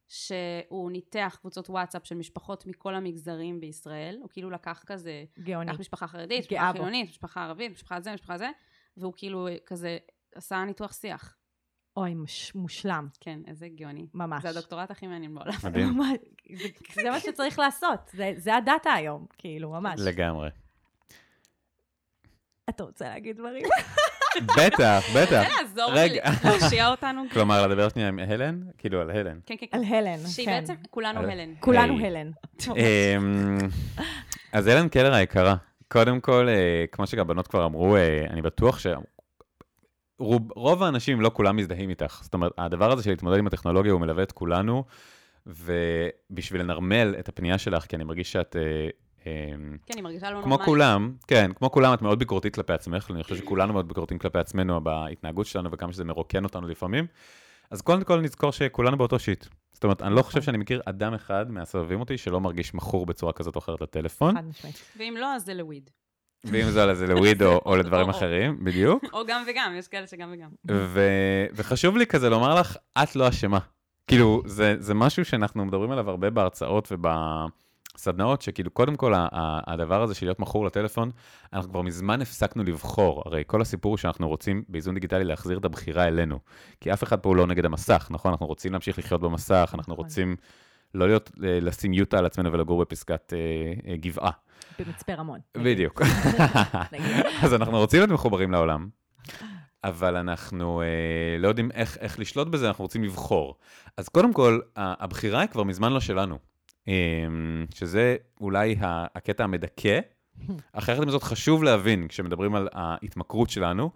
[0.07, 5.71] שהוא ניתח קבוצות וואטסאפ של משפחות מכל המגזרים בישראל, הוא כאילו לקח כזה, גאוני.
[5.71, 6.71] לקח משפחה חרדית, משפחה.
[6.73, 8.49] חילונית, משפחה ערבית, משפחה זה, משפחה זה,
[8.97, 9.97] והוא כאילו כזה
[10.35, 11.35] עשה ניתוח שיח.
[11.99, 14.05] אוי, מש, מושלם, כן, איזה גאוני.
[14.13, 14.43] ממש.
[14.43, 15.53] זה הדוקטורט הכי מעניין בעולם.
[15.63, 15.99] מדהים.
[16.59, 16.67] זה,
[17.03, 19.99] זה מה שצריך לעשות, זה, זה הדאטה היום, כאילו, ממש.
[20.03, 20.49] לגמרי.
[22.69, 23.63] אתה רוצה להגיד דברים?
[24.57, 25.43] בטח, בטח.
[25.59, 26.29] תעזור לי רגע.
[26.45, 27.21] להושיע אותנו.
[27.33, 28.61] כלומר, לדבר שנייה עם הלן?
[28.77, 29.39] כאילו, על הלן.
[29.45, 29.93] כן, כן, על כן.
[29.93, 30.59] הלן, שהיא כן.
[30.61, 31.53] בעצם, כולנו על- הלן.
[31.59, 32.05] כולנו.
[32.05, 32.31] הלן.
[32.69, 33.57] אמ,
[34.53, 35.55] אז הלן קלר היקרה,
[35.87, 38.79] קודם כל, אה, כמו שגם בנות כבר אמרו, אה, אני בטוח
[40.19, 42.19] שרוב האנשים, אם לא כולם, מזדהים איתך.
[42.23, 44.83] זאת אומרת, הדבר הזה של להתמודד עם הטכנולוגיה, הוא מלווה את כולנו,
[45.45, 48.55] ובשביל לנרמל את הפנייה שלך, כי אני מרגיש שאת...
[48.55, 48.89] אה,
[49.25, 50.65] אמ, כן, היא מרגישה לא כמו נורמלית.
[50.65, 54.39] כולם, כן, כמו כולם, את מאוד ביקורתית כלפי עצמך, אני חושב שכולנו מאוד ביקורתיים כלפי
[54.39, 57.07] עצמנו בהתנהגות שלנו וכמה שזה מרוקן אותנו לפעמים.
[57.71, 59.45] אז קודם כל נזכור שכולנו באותו שיט.
[59.73, 63.33] זאת אומרת, אני לא חושב שאני מכיר אדם אחד מהסובבים אותי שלא מרגיש מכור בצורה
[63.33, 64.81] כזאת או אחרת לטלפון, חד משמעית.
[64.97, 65.89] ואם לא, אז זה לוויד.
[66.43, 68.09] ואם זה על איזה לוויד או- לדברים.
[68.09, 69.03] אחרים, בדיוק.
[69.13, 70.49] או גם וגם, יש כאלה שגם וגם.
[71.53, 73.59] וחשוב לי כזה לומר לך, את לא אשמה.
[74.07, 79.13] כאילו, זה, זה משהו שאנחנו מדברים עליו הרבה בהרצאות ובסדנאות, שכאילו, קודם כל,
[79.67, 81.11] הדבר הזה של להיות מכור לטלפון,
[81.53, 83.23] אנחנו כבר מזמן הפסקנו לבחור.
[83.25, 86.39] הרי כל הסיפור הוא שאנחנו רוצים באיזון דיגיטלי להחזיר את הבחירה אלינו.
[86.81, 88.31] כי אף אחד פה הוא לא נגד המסך, נכון?
[88.31, 89.95] אנחנו רוצים להמשיך לחיות במסך, אנחנו.
[89.95, 90.35] רוצים
[90.95, 94.31] לא להיות, אה, לשים יוטה על עצמנו ולגור בפסקת אה, אה, גבעה.
[94.79, 95.39] במצפה רמון.
[95.57, 96.01] בדיוק.
[97.43, 98.89] אז אנחנו רוצים להיות מחוברים לעולם,
[99.83, 103.55] אבל אנחנו אה, לא יודעים איך, איך לשלוט בזה, אנחנו רוצים לבחור.
[103.97, 106.37] אז קודם כל, הבחירה היא כבר מזמן לא שלנו,
[106.87, 106.93] אה,
[107.73, 109.99] שזה אולי הקטע המדכא.
[111.01, 113.91] עם זאת חשוב להבין, כשמדברים על ההתמכרות שלנו,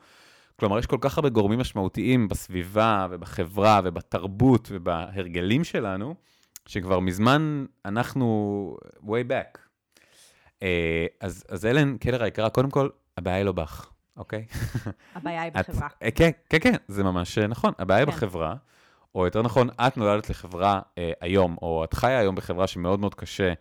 [0.60, 6.16] כלומר, יש כל כך הרבה גורמים משמעותיים בסביבה ובחברה ובתרבות ובהרגלים שלנו,
[6.66, 9.63] שכבר מזמן אנחנו way back.
[10.64, 14.46] אה, אז, אז אלן, קלר היקרה, קודם כל, הבעיה היא לא בך, אוקיי?
[15.16, 15.88] הבעיה היא את- בחברה.
[16.04, 17.74] אה, כן, כן, כן, זה ממש אה, נכון.
[17.80, 18.12] הבעיה היא כן.
[18.12, 18.56] בחברה,
[19.16, 23.16] או יותר נכון, את נולדת לחברה אה, היום, או את חיה היום בחברה שמאוד מאוד
[23.16, 23.54] קשה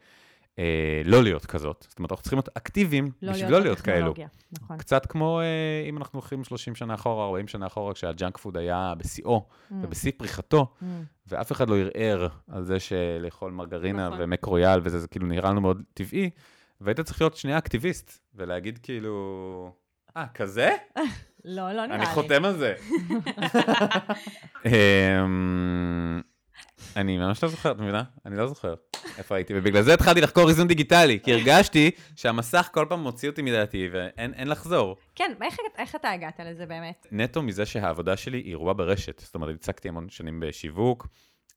[0.58, 0.64] אה,
[1.04, 1.86] לא להיות כזאת.
[1.88, 4.14] זאת אומרת, אנחנו צריכים להיות אקטיביים בשביל לא להיות כאלו.
[4.52, 4.78] נכון.
[4.78, 5.44] קצת כמו אה,
[5.88, 9.74] אם אנחנו הולכים 30 שנה אחורה, 40 שנה אחורה, כשה junk food היה בשיאו אמ,
[9.82, 10.84] ובשיא פריחתו, אמ.
[11.26, 14.18] ואף אחד לא ערער על זה שלאכול מרגרינה נכון.
[14.22, 16.30] ומק רויאל וזה, זה כאילו נראה לנו מאוד טבעי,
[16.84, 19.72] והיית צריך להיות שנייה אקטיביסט, ולהגיד כאילו,
[20.16, 20.70] אה, כזה?
[21.44, 21.94] לא, לא נראה לי.
[21.94, 22.74] אני חותם על זה.
[24.66, 26.20] אמ,
[26.96, 28.02] אני ממש לא זוכר, את מבינה?
[28.26, 28.74] אני לא זוכר
[29.18, 33.42] איפה הייתי, ובגלל זה התחלתי לחקור איזון דיגיטלי, כי הרגשתי שהמסך כל פעם מוציא אותי
[33.42, 34.96] מדעתי, ואין אין לחזור.
[35.14, 37.06] כן, איך- איך אתה הגעת לזה באמת?
[37.12, 39.18] נטו מזה שהעבודה שלי היא רובה ברשת.
[39.18, 41.08] זאת אומרת, הצגתי המון שנים בשיווק,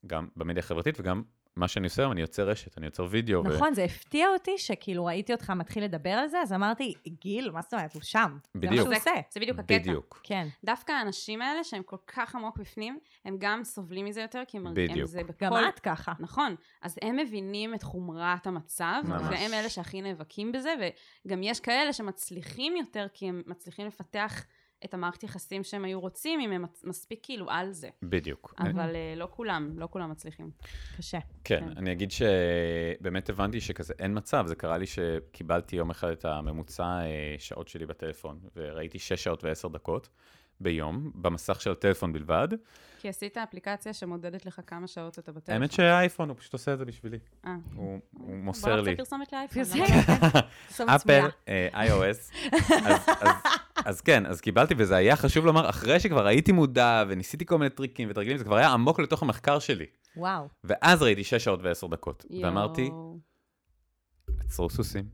[0.07, 1.21] גם במדיה החברתית, וגם
[1.57, 3.43] מה שאני עושה היום, אני יוצר רשת, אני יוצר וידאו.
[3.45, 7.51] ו- נכון, זה הפתיע אותי שכאילו ראיתי אותך מתחיל לדבר על זה, אז אמרתי, גיל,
[7.51, 8.37] מה זאת אומרת, הוא שם.
[8.53, 8.85] זה מה בדיוק.
[8.85, 9.11] שהוא עושה.
[9.31, 9.77] זה בדיוק הקטע.
[9.77, 10.19] בדיוק.
[10.23, 10.47] כן.
[10.63, 14.63] דווקא האנשים האלה שהם כל כך עמוק בפנים, הם גם סובלים מזה יותר, כי הם
[14.63, 15.07] מרגישים בדיוק.
[15.09, 15.45] זה בכל...
[15.45, 16.13] גם את ככה.
[16.19, 19.21] נכון, אז הם מבינים את חומרת המצב, ממש.
[19.29, 20.73] והם אלה שהכי נאבקים בזה,
[21.25, 24.45] וגם יש כאלה שמצליחים יותר, כי הם מצליחים לפתח
[24.85, 27.89] את המערכת יחסים שהם היו רוצים, אם הם מספיק כאילו על זה.
[28.03, 28.53] בדיוק.
[28.59, 30.51] אבל אה, לא כולם, לא כולם מצליחים.
[30.97, 31.19] קשה.
[31.43, 31.77] כן, כן.
[31.77, 36.83] אני אגיד שבאמת הבנתי שכזה אין מצב, זה קרה לי שקיבלתי יום אחד את הממוצע
[36.83, 40.09] אה, שעות שלי בטלפון, וראיתי 6 שעות ו-10 דקות
[40.59, 42.47] ביום, במסך של הטלפון בלבד.
[42.99, 45.53] כי עשית אפליקציה שמודדת לך כמה שעות אתה בטלפון.
[45.53, 47.17] האמת שהאייפון, הוא פשוט עושה את זה בשבילי.
[47.45, 47.55] אה.
[47.75, 48.95] הוא הוא בוא מוסר נעשה לי.
[48.97, 49.61] פרסומת לאייפון.
[50.89, 51.27] אפל, צמויה.
[51.47, 52.35] אה, iOS.
[53.85, 57.69] אז- כן, אז קיבלתי, וזה היה חשוב לומר, אחרי שכבר הייתי מודע וניסיתי כל מיני
[57.69, 59.85] טריקים ותרגילים, זה כבר היה עמוק לתוך המחקר שלי.
[60.17, 60.47] וואו.
[60.63, 62.25] ואז ראיתי 6 שעות ו-10 דקות.
[62.43, 62.89] ואמרתי.
[64.39, 65.05] עצרו סוסים.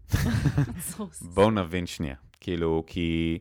[0.89, 1.21] סוס.
[1.21, 2.15] בואו נבין שנייה.
[2.39, 3.39] כאילו, כי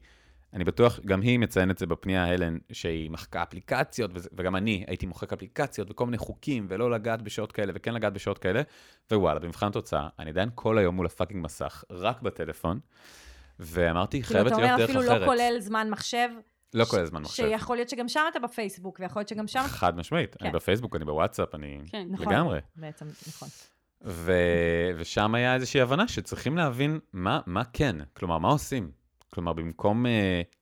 [0.55, 5.07] אני בטוח, גם היא מציינת את זה בפנייה, הלן, שהיא מחקה אפליקציות, וגם אני הייתי
[5.07, 8.63] מוחק אפליקציות וכל מיני חוקים, ולא לגעת בשעות כאלה, וכן לגעת בשעות כאלה,
[9.13, 12.81] ווואלה, במבחן התוצאה, אני עדיין כל היום מול הפאקינג מסך, רק בטלפון,
[13.59, 15.21] ואמרתי, כאילו, חייבת אתה להיות אומר דרך אפילו אחרת.
[15.21, 16.29] לא כולל זמן מחשב.
[16.75, 17.43] לא כולל זמן מחשב.
[17.43, 19.63] שיכול להיות שגם שם אתה בפייסבוק, ויכול להיות שגם שם...
[19.67, 20.57] חד משמעית, אני כן.
[20.57, 22.07] בפייסבוק, אני בוואטסאפ, אני כן.
[22.11, 22.27] נכון.
[22.27, 22.59] לגמרי.
[22.77, 23.49] בעצם, נכון.
[24.05, 24.33] ו...
[24.97, 29.00] ושם היה איזושהי הבנה שצריכים להבין מה, מה כן, כלומר, מה עושים.
[29.31, 30.09] כלומר, במקום uh,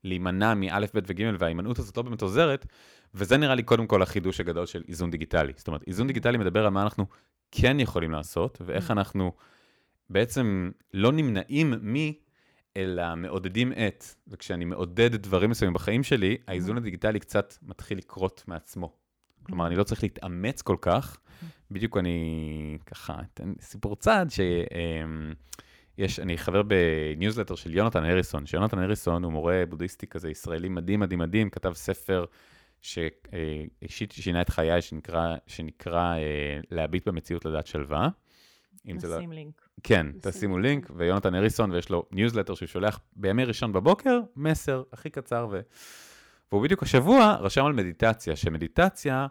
[0.05, 2.67] להימנע מאלף, בית וג' וההימנעות הזאת לא באמת עוזרת,
[3.15, 5.53] וזה נראה לי קודם כל החידוש הגדול של איזון דיגיטלי.
[5.57, 7.07] זאת אומרת, איזון דיגיטלי מדבר על מה אנחנו
[7.51, 9.33] כן יכולים לעשות, ואיך אנחנו
[10.11, 11.95] בעצם לא נמנעים מ...
[12.77, 18.93] אלא מעודדים את, וכשאני מעודד דברים מסוימים בחיים שלי, האיזון הדיגיטלי קצת מתחיל לקרות מעצמו.
[19.43, 21.19] כלומר, אני לא צריך להתאמץ כל כך.
[21.71, 24.27] בדיוק אני ככה אתן סיפור צד,
[25.99, 31.01] שיש, אני חבר בניוזלטר של יונתן הריסון, שיונתן הריסון הוא מורה בודהיסטי כזה ישראלי מדהים
[31.01, 32.25] מדהים מדהים, כתב ספר
[32.81, 38.09] שאישית שינה את חיי, שנקרא, שנקרא אה, להביט במציאות לדעת שלווה.
[38.99, 39.69] זה לא- נשים לינק.
[39.83, 40.91] כן, נשים תשימו לינק.
[40.97, 45.61] ויונתן הריסון, ויש לו ניוזלטר שהוא שולח בימי ראשון בבוקר, מסר הכי קצר, ו...
[46.53, 49.27] והוא בדיוק השבוע רשם על מדיטציה, שמדיטציה,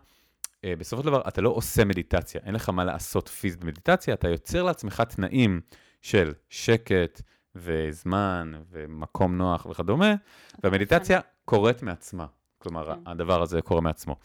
[0.66, 4.28] אה, בסופו של דבר, אתה לא עושה מדיטציה, אין לך מה לעשות פיזית במדיטציה, אתה
[4.28, 5.62] יוצר לעצמך תנאים
[6.02, 7.22] של שקט,
[7.56, 10.16] וזמן, ומקום נוח וכדומה,
[10.64, 12.26] והמדיטציה קורית מעצמה.
[12.58, 13.00] כלומר, כן.
[13.06, 14.16] הדבר הזה קורה מעצמו.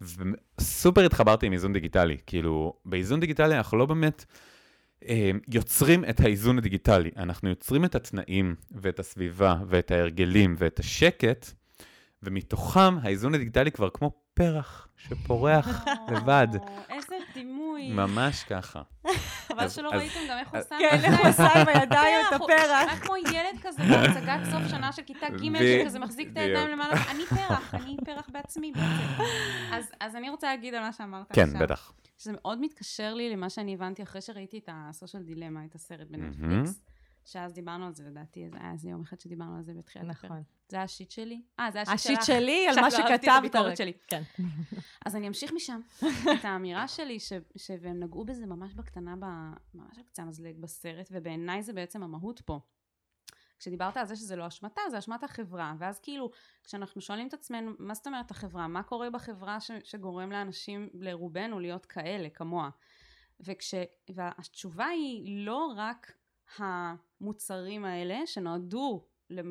[0.00, 4.24] וסופר התחברתי עם איזון דיגיטלי, כאילו, באיזון דיגיטלי אנחנו לא באמת...
[5.08, 7.10] אה, יוצרים את האיזון הדיגיטלי.
[7.16, 11.46] אנחנו יוצרים את התנאים ואת הסביבה ואת ההרגלים ואת השקט,
[12.22, 16.48] ומתוכם האיזון הדיגיטלי כבר כמו פרח שפורח לבד.
[16.90, 17.92] איזה דימוי.
[17.92, 18.82] ממש ככה.
[19.52, 22.88] חבל שלא ראיתם גם איך הוא שם כן, איך הוא עם הידיים את הוא- הפרח.
[22.88, 26.68] היה כמו ילד כזה בהצגת סוף שנה של כיתה ג' שכזה מחזיק את הידיים.
[26.68, 29.22] למעלה, אני פרח, אני פרח בעצמי בעצם.
[30.00, 31.60] אז- אני רוצה להגיד על מה שאמרת כן, עכשיו.
[31.60, 31.92] בטח.
[32.18, 36.06] שזה מאוד מתקשר לי למה שאני הבנתי אחרי שראיתי את הסושיאל דילמה, את הסרט.
[36.10, 36.80] בנטפליקס,
[37.24, 40.24] שאז דיברנו על זה, לדעתי, זה היה איזה יום אחד שדיברנו על זה בתחילת הפרק.
[40.24, 40.42] נכון.
[40.68, 41.42] זה היה השיט שלי?
[41.60, 42.18] אה, זה היה השיט שלך.
[42.18, 43.28] השיט שלי על מה שכתבת.
[43.38, 43.92] הביקורת שלי.
[44.08, 44.22] כן.
[45.06, 45.80] אז אני אמשיך משם.
[46.40, 49.24] את האמירה שלי, ש, ש, והם נגעו בזה ממש בקטנה, ב,
[49.74, 52.60] ממש על קצה המזלג בסרט, ובעיניי זה בעצם המהות פה.
[53.58, 56.30] כשדיברת על זה שזה לא אשמתה, זה אשמת החברה, ואז כאילו,
[56.64, 58.68] כשאנחנו שואלים את עצמנו, מה זאת אומרת החברה?
[58.68, 62.70] מה קורה בחברה ש, שגורם לאנשים, לרובנו, להיות כאלה, כמוה?
[63.40, 63.74] וכש,
[64.14, 66.12] והתשובה היא לא רק
[67.22, 69.04] המוצרים האלה, שנועדו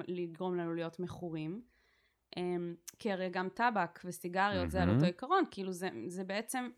[0.08, 1.62] לגרום לנו להיות מכורים,
[2.38, 4.90] אמ, כי הרי גם טבק וסיגריות זה על.
[4.90, 6.70] אותו עיקרון, כאילו זה, זה בעצם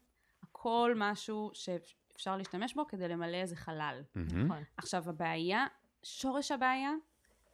[0.43, 4.01] הכל משהו שאפשר להשתמש בו כדי למלא איזה חלל.
[4.15, 4.45] מהמם.
[4.45, 4.63] נכון.
[4.77, 5.65] עכשיו הבעיה,
[6.03, 6.91] שורש הבעיה,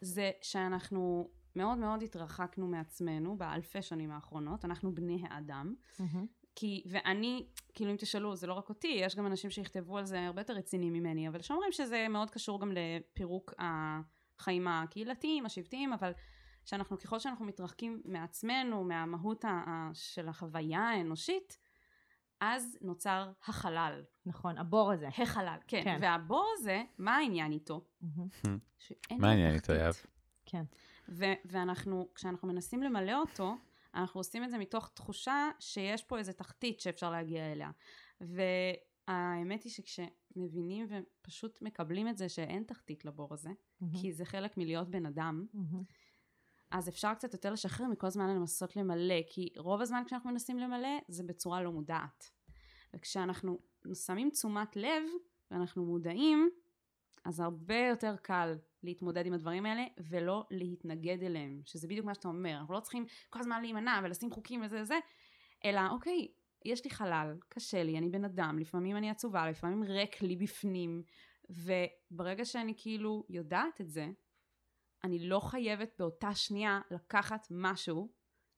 [0.02, 6.28] זה שאנחנו מאוד מאוד התרחקנו מעצמנו באלפי שנים האחרונות, אנחנו בני האדם, מהמם.
[6.60, 10.26] כי, ואני, כאילו אם תשאלו, זה לא רק אותי, יש גם אנשים שיכתבו על זה
[10.26, 16.12] הרבה יותר רציניים ממני, אבל שאומרים שזה מאוד קשור גם לפירוק החיים הקהילתיים, השבטיים, אבל
[16.66, 21.58] שאנחנו, ככל שאנחנו מתרחקים מעצמנו, מהמהות ה- ה- של החוויה האנושית,
[22.42, 24.04] אז נוצר החלל.
[24.26, 25.08] נכון, הבור הזה.
[25.08, 25.82] החלל, כן.
[25.84, 25.98] כן.
[26.02, 27.86] והבור הזה, מה העניין איתו?
[29.20, 29.74] מה העניין איתו.
[29.74, 29.94] יהב?
[30.46, 30.64] כן.
[31.10, 33.56] ו- ואנחנו, כשאנחנו מנסים למלא אותו,
[33.96, 37.72] אנחנו עושים את זה מתוך תחושה שיש פה איזה תחתית שאפשר להגיע אליה.
[38.22, 43.50] והאמת היא שכשמבינים ופשוט מקבלים את זה שאין תחתית לבור הזה,
[43.82, 44.02] מהמם.
[44.02, 45.84] כי זה חלק מלהיות בן אדם, מהמם.
[46.72, 51.00] אז אפשר קצת יותר לשחרר מכל הזמן לנסות למלא, כי רוב הזמן כשאנחנו מנסים למלא
[51.08, 52.30] זה בצורה לא מודעת.
[52.94, 53.60] וכשאנחנו
[53.94, 55.04] שמים תשומת לב
[55.52, 56.50] ואנחנו מודעים,
[57.26, 62.28] אז הרבה יותר קל להתמודד עם הדברים האלה ולא להתנגד אליהם, שזה בדיוק מה שאתה
[62.28, 64.96] אומר, אנחנו לא צריכים כל הזמן להימנע ולשים חוקים וזה וזה,
[65.66, 66.28] אלא אוקיי,
[66.66, 71.04] יש לי חלל, קשה לי, אני בן אדם, לפעמים אני עצובה, לפעמים ריק לי בפנים,
[71.50, 74.08] וברגע שאני כאילו יודעת את זה,
[75.04, 78.10] אני לא חייבת באותה שנייה לקחת משהו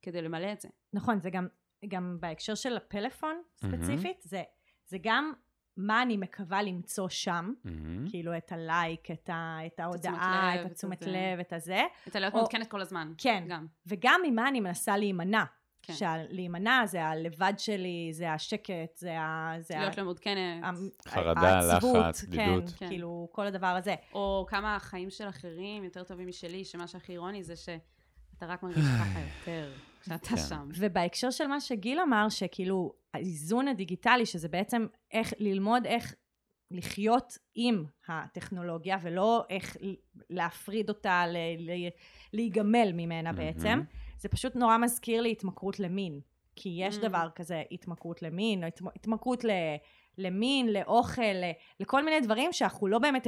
[0.01, 0.69] כדי למלא את זה.
[0.93, 1.47] נכון, זה גם,
[1.87, 3.41] גם בהקשר של הפלאפון.
[3.55, 4.43] ספציפית, זה,
[4.85, 5.33] זה גם
[5.77, 8.09] מה אני מקווה למצוא שם, מהמם.
[8.09, 11.01] כאילו את הלייק, את, ה, את ההודעה, את התשומת.
[11.01, 13.13] לב, את הזה, את הלהיות או- מעודכנת כל הזמן.
[13.17, 13.43] כן.
[13.47, 13.65] גם.
[13.87, 15.43] וגם ממה אני מנסה להימנע.
[15.83, 15.93] כן.
[15.93, 19.53] שהלהימנע זה הלבד שלי, זה השקט, זה ה...
[19.59, 19.97] זה להיות ה...
[19.97, 20.63] לא מעודכנת,
[21.07, 22.69] חרדה, העצבות, לחץ, כן, בדידות.
[22.77, 22.87] כן.
[22.87, 23.95] כאילו, כל הדבר הזה.
[24.13, 28.85] או כמה החיים של אחרים יותר טובים משלי, שמה שהכי אירוני זה שאתה רק מרגיש
[28.85, 30.37] ככה יותר כשאתה כן.
[30.37, 30.69] שם.
[30.77, 36.15] ובהקשר של מה שגיל אמר, שכאילו, האיזון הדיגיטלי, שזה בעצם איך ללמוד איך
[36.71, 39.77] לחיות עם הטכנולוגיה, ולא איך
[40.29, 41.37] להפריד אותה, ל-
[41.71, 41.89] ל-
[42.33, 43.81] להיגמל ממנה בעצם.
[44.19, 46.19] זה פשוט נורא מזכיר לי התמכרות למין.
[46.55, 47.01] כי יש Mm.
[47.01, 49.49] דבר כזה התמכרות למין, או התמ- התמכרות ל-
[50.17, 53.27] למין, לאוכל, ל- לכל מיני דברים שאנחנו לא באמת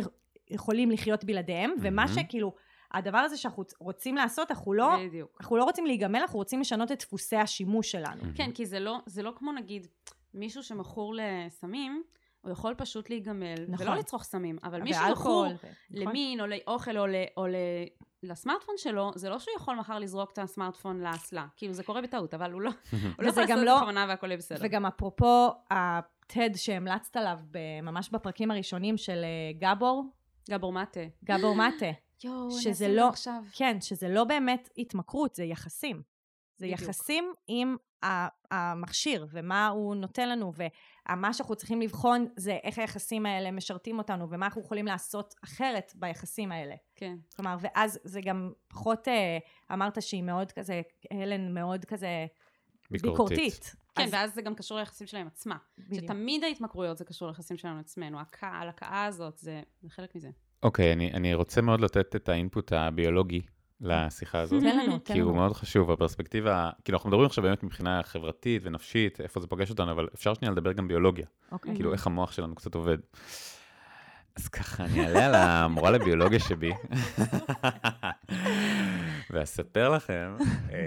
[0.49, 2.07] יכולים לחיות בלעדיהם, ומה מהמם.
[2.07, 2.53] שכאילו,
[2.93, 5.37] הדבר הזה שאנחנו רוצים לעשות, אנחנו לא, בדיוק.
[5.41, 8.23] אנחנו לא רוצים להיגמל, אנחנו רוצים לשנות את דפוסי השימוש שלנו.
[8.35, 9.87] כן, כי זה לא, זה לא כמו נגיד
[10.33, 12.03] מישהו שמכור לסמים,
[12.41, 13.87] הוא יכול פשוט להיגמל, נכון.
[13.87, 16.07] ולא לצרוך סמים, אבל מישהו ואלכוהול, מכור ו- נכון.
[16.09, 17.55] למין או לאוכל או, ל, או ל,
[18.23, 21.45] לסמארטפון שלו, זה לא שהוא יכול מחר לזרוק את הסמארטפון לאסלה.
[21.55, 24.05] כאילו זה קורה בטעות, אבל הוא לא, הוא לא יכול לעשות לא- את זה בכוונה
[24.09, 24.59] והכל יהיה בסדר.
[24.61, 27.39] וגם אפרופו הטד שהמלצת עליו
[27.83, 30.03] ממש בפרקים הראשונים של אה, גבור,
[30.49, 30.99] גבור מטה.
[31.23, 31.85] גבור מטה.
[32.23, 33.43] יואו, אני שזה אעשה את לא- זה עכשיו.
[33.53, 36.01] כן, שזה לא באמת התמכרות, זה יחסים.
[36.57, 36.81] זה בדיוק.
[36.81, 37.75] יחסים עם
[38.51, 40.51] המכשיר, ומה הוא נותן לנו,
[41.09, 45.91] ומה שאנחנו צריכים לבחון זה איך היחסים האלה משרתים אותנו, ומה אנחנו יכולים לעשות אחרת
[45.95, 46.75] ביחסים האלה.
[46.95, 47.15] כן.
[47.35, 49.37] כלומר, ואז זה גם פחות, אה,
[49.73, 50.81] אמרת שהיא מאוד כזה,
[51.11, 52.25] הלן מאוד כזה
[52.91, 53.11] ביקורתית.
[53.11, 53.75] ביקורתית.
[53.95, 55.57] כן, אז- ואז זה גם קשור ליחסים שלהם עצמה.
[55.77, 56.03] בדיוק.
[56.03, 58.19] שתמיד ההתמכרויות זה קשור ליחסים שלנו עצמנו.
[58.19, 60.29] הכאה, הלקאה הזאת, זה זה חלק מזה.
[60.63, 63.41] אוקיי, אני, אני רוצה מאוד לתת את האינפוט הביולוגי
[63.81, 64.61] לשיחה הזאת.
[64.63, 65.39] תן לנו, תן כי הוא לנו.
[65.39, 69.91] מאוד חשוב, הפרספקטיבה, כאילו אנחנו מדברים עכשיו באמת מבחינה חברתית ונפשית, איפה זה פוגש אותנו,
[69.91, 71.75] אבל אפשר שנייה לדבר גם ביולוגיה, אוקיי.
[71.75, 72.97] כאילו איך המוח שלנו קצת עובד.
[74.35, 76.71] אז ככה, אני אעלה על המורה לביולוגיה שבי,
[79.31, 80.35] ואספר לכם,
[80.71, 80.77] אה,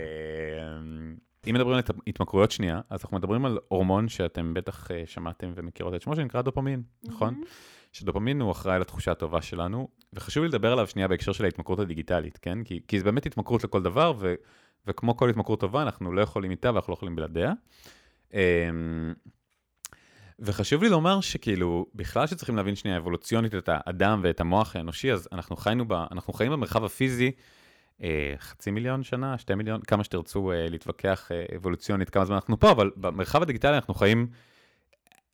[1.51, 5.53] אם מדברים על הת- התמכרויות שנייה, אז אנחנו מדברים על הורמון שאתם בטח אה, שמעתם
[5.57, 7.43] ומכירות את שמו, שנקרא דופמין, נכון?
[7.92, 12.38] שדופמין הוא אחראי לתחושה הטובה שלנו, וחשוב לי לדבר עליו שנייה בהקשר של ההתמכרות הדיגיטלית,
[12.42, 12.64] כן?
[12.64, 14.35] כי, כי זה באמת התמכרות לכל דבר, ו,
[14.87, 17.53] וכמו כל התמכרות טובה, אנחנו לא יכולים איתה ואנחנו לא יכולים בלעדיה.
[18.35, 18.38] אמ,
[20.38, 25.29] וחשוב לי לומר שכאילו, בכלל שצריכים להבין שנייה אבולוציונית את האדם ואת המוח האנושי, אז
[25.33, 27.33] אנחנו, חיינו ב, אנחנו חיים במרחב הפיזי
[28.03, 32.61] אה, חצי מיליון שנה, שתי מיליון, כמה שתרצו אה, להתווכח אה, אבולוציונית, כמה זמן אנחנו
[32.61, 34.27] פה, אבל במרחב הדיגיטלי אנחנו חיים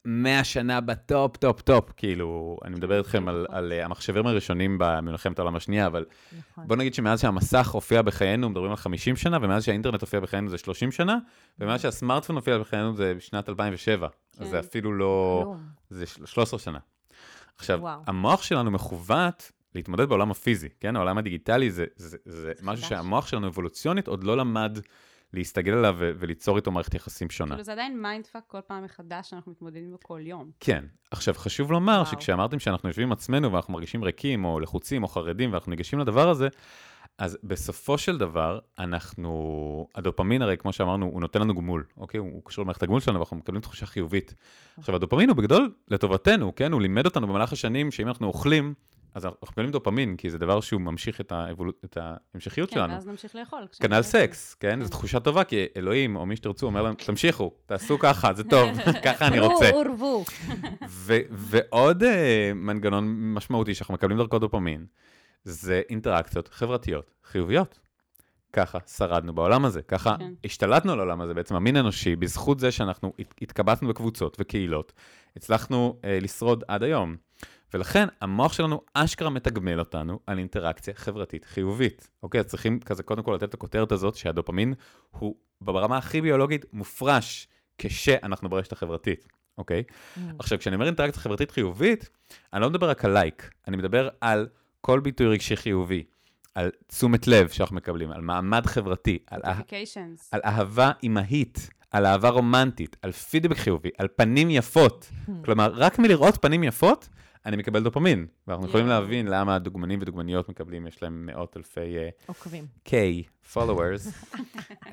[0.04, 1.92] 100 שנה ב top, top, top.
[1.96, 6.04] כאילו, אני מדבר איתכם על, על אה, המחשבים הראשונים במלחמת העולם השנייה, אבל
[6.38, 6.64] נכון.
[6.68, 10.58] בוא נגיד שמאז שהמסך הופיע בחיינו, מדברים על 50 שנה, ומאז שהאינטרנט הופיע בחיינו זה
[10.58, 11.18] 30 שנה,
[11.58, 14.08] ומאז שהסמארטפון הופיע בחיינו זה בשנת 2007.
[14.38, 14.58] אז זה כן.
[14.58, 15.40] אפילו לא...
[15.44, 15.60] כלום.
[15.90, 16.78] זה של- 13 שנה.
[17.58, 18.00] עכשיו, וואו.
[18.06, 20.96] המוח שלנו מכוון להתמודד בעולם הפיזי, כן?
[20.96, 22.88] העולם הדיגיטלי זה, זה, זה משהו חדש.
[22.88, 24.78] שהמוח שלנו אבולוציונית עוד לא למד
[25.34, 27.50] להסתגל עליו וליצור איתו מערכת יחסים שונה.
[27.50, 30.50] כאילו זה עדיין mindfuck כל פעם מחדש שאנחנו מתמודדים בו כל יום.
[30.60, 30.84] כן.
[31.10, 32.06] עכשיו, חשוב לומר וואו.
[32.06, 36.28] שכשאמרתם שאנחנו יושבים עם עצמנו ואנחנו מרגישים ריקים או לחוצים או חרדים ואנחנו ניגשים לדבר
[36.28, 36.48] הזה,
[37.18, 42.18] אז בסופו של דבר, אנחנו, הדופמין הרי, כמו שאמרנו, הוא נותן לנו גמול, אוקיי?
[42.18, 44.34] הוא הוא קשור למערכת הגמול שלנו ואנחנו מקבלים תחושה חיובית.
[44.78, 46.72] עכשיו, הדופמין הוא בגדול לטובתנו, כן?
[46.72, 48.74] הוא לימד אותנו במהלך השנים שאם אנחנו אוכלים,
[49.14, 51.72] אז אנחנו מקבלים דופמין, כי זה דבר שהוא ממשיך את, האבול...
[51.84, 52.92] את ההמשכיות כן, שלנו.
[52.92, 53.66] ואז נמשיך לאכול.
[53.80, 54.02] כנ"ל.
[54.02, 54.82] סקס, כן?
[54.82, 58.68] זו תחושה טובה, כי אלוהים, או מי שתרצו, אומר להם, תמשיכו, תעשו ככה, זה טוב,
[59.04, 59.70] ככה אני רוצה.
[59.70, 60.24] פרו ורבו.
[60.88, 62.06] ו- ועוד uh,
[62.54, 64.86] מנגנון משמעותי שאנחנו מקבלים דרכו דופמין,
[65.44, 67.78] זה אינטראקציות חברתיות חיוביות.
[68.52, 70.32] ככה שרדנו בעולם הזה, ככה כן.
[70.44, 74.92] השתלטנו על העולם הזה, בעצם המין האנושי, בזכות זה שאנחנו הת- התקבצנו בקבוצות וקהילות,
[75.36, 77.16] הצלחנו uh, לשרוד עד היום.
[77.74, 82.10] ולכן המוח שלנו אשכרה מתגמל אותנו על אינטראקציה חברתית חיובית.
[82.22, 84.74] אוקיי, אז צריכים כזה קודם כל לתת את הכותרת הזאת שהדופמין
[85.10, 89.82] הוא ברמה הכי ביולוגית מופרש כשאנחנו ברשת החברתית, אוקיי?
[90.38, 92.08] עכשיו, כשאני אומר אינטראקציה חברתית חיובית,
[92.52, 94.48] אני לא מדבר רק על לייק, אני מדבר על
[94.80, 96.04] כל ביטוי רגשי חיובי,
[96.54, 99.52] על תשומת לב שאנחנו מקבלים, על מעמד חברתי, על, אה.
[100.32, 105.10] על אהבה אימהית, על אהבה רומנטית, על פידבק חיובי, על פנים יפות.
[105.44, 107.08] כלומר, רק מלראות פנים יפות,
[107.46, 108.26] אני מקבל דופמין.
[108.46, 109.00] ואנחנו יכולים יואו.
[109.00, 112.66] להבין למה דוגמנים ודוגמניות מקבלים, יש להם מאות אלפי אה, עוקבים.
[112.88, 112.92] K
[113.54, 114.34] followers.
[114.84, 114.90] um,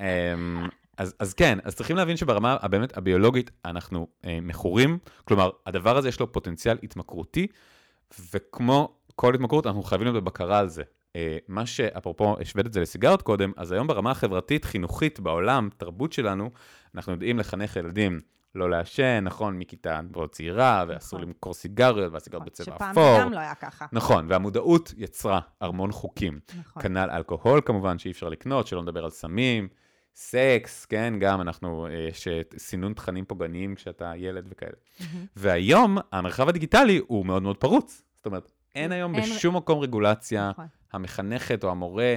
[0.96, 6.08] אז, אז כן, אז צריכים להבין שברמה הבאמת הביולוגית אנחנו uh, מכורים, כלומר, הדבר הזה
[6.08, 7.46] יש לו פוטנציאל התמכרותי,
[8.34, 10.82] וכמו כל התמכרות, אנחנו חייבים להיות בבקרה על זה.
[10.82, 11.16] Uh,
[11.48, 16.50] מה שאפרופו, השווית את זה לסיגרות קודם, אז היום ברמה החברתית, חינוכית, בעולם, תרבות שלנו,
[16.94, 18.20] אנחנו יודעים לחנך ילדים
[18.54, 21.28] לא לעשן, נכון, מכיתה מאוד צעירה, ואסור נכון.
[21.28, 23.16] למכור סיגריות, והסיגריות בצבע שפעם אפור.
[23.16, 23.86] זה גם לא היה ככה.
[23.92, 26.40] נכון, והמודעות יצרה המון חוקים.
[26.60, 26.82] נכון.
[26.82, 29.68] כנ"ל אלכוהול כמובן, שאי אפשר לקנות, שלא נדבר על סמים,
[30.14, 34.72] סקס, כן, גם אנחנו, אה, יש אה, סינון תכנים פוגעניים כשאתה ילד וכאלה.
[35.36, 38.02] והיום, המרחב הדיגיטלי הוא מאוד מאוד פרוץ.
[38.16, 40.66] זאת אומרת, אין היום אין- בשום מקום רגולציה, נכון.
[40.92, 42.14] המחנכת או המורה,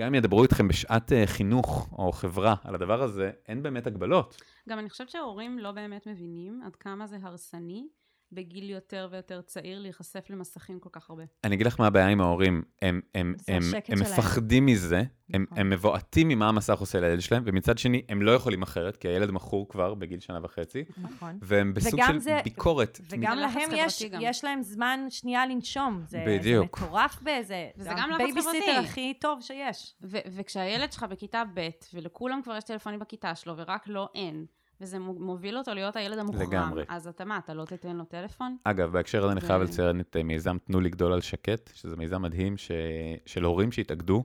[0.00, 4.42] גם אם ידברו איתכם בשעת אה, חינוך או חברה על הדבר הזה, אין באמת הגבלות.
[4.68, 7.88] גם אני חושבת שההורים לא באמת מבינים עד כמה זה הרסני
[8.32, 11.22] בגיל יותר ויותר צעיר להיחשף למסכים כל כך הרבה.
[11.44, 13.98] אני אגיד לך מה הבעיה עם ההורים, הם, הם, זה הם, הם.
[14.00, 15.02] מפחדים מזה,
[15.34, 15.58] הם, נכון.
[15.58, 19.30] הם מבועתים ממה המסך עושה לילד שלהם, ומצד שני, הם לא יכולים אחרת, כי הילד
[19.30, 21.38] מכור כבר בגיל שנה וחצי, נכון.
[21.42, 23.00] והם בסוג וגם של זה- ביקורת.
[23.10, 24.20] וגם זה להם יש, גם.
[24.22, 26.02] יש להם זמן שנייה לנשום.
[26.06, 26.78] זה, בדיוק.
[26.78, 27.68] זה מטורף באיזה...
[27.76, 28.80] וזה גם לחץ הבייביסיטר.
[28.84, 29.94] הכי טוב שיש.
[30.02, 34.46] וכשהילד שלך בכיתה ב' ולכולם כבר יש טלפונים בכיתה שלו ורק לו אין,
[34.80, 36.84] וזה מו- מוביל אותו להיות הילד המוחרם, לגמרי.
[36.88, 38.56] אז אתה מה, אתה לא תיתן לו טלפון?
[38.64, 42.22] אגב, בהקשר הזה אני חייב לציין את אה, מיזם תנו לגדול על שקט, שזה מיזם
[42.22, 42.70] מדהים ש...
[43.26, 44.22] של הורים שהתאגדו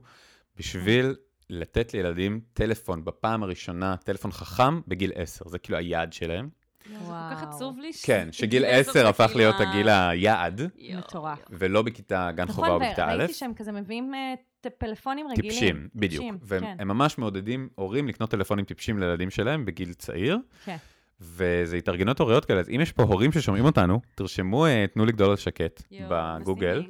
[0.57, 1.15] בשביל
[1.49, 5.47] לתת לילדים טלפון בפעם הראשונה, טלפון חכם, בגיל 10.
[5.49, 6.49] זה כאילו היעד שלהם.
[6.89, 7.49] זה כל כך וואו.
[7.55, 7.93] עצוב לי.
[7.93, 10.61] ש- כן, שגיל עשר 10 זה הפך כאילו להיות הגיל היעד.
[10.97, 11.39] מטורף.
[11.49, 13.15] ולא בכיתה גן חובה נכון, או בכיתה א'.
[13.15, 14.33] וראיתי שהם כזה מביאים אה,
[14.77, 15.49] פלאפונים רגילים.
[15.51, 16.25] טיפשים, בדיוק.
[16.41, 16.75] והם כן.
[16.79, 20.75] הם ממש מעודדים הורים לקנות טלפונים טיפשים לילדים שלהם בגיל צעיר, כן.
[21.21, 22.59] וזה התארגנות הוריות כאלה.
[22.59, 26.83] אז אם יש פה הורים ששומעים אותנו, תרשמו, אה, תנו לגדול על שקט בגוגל.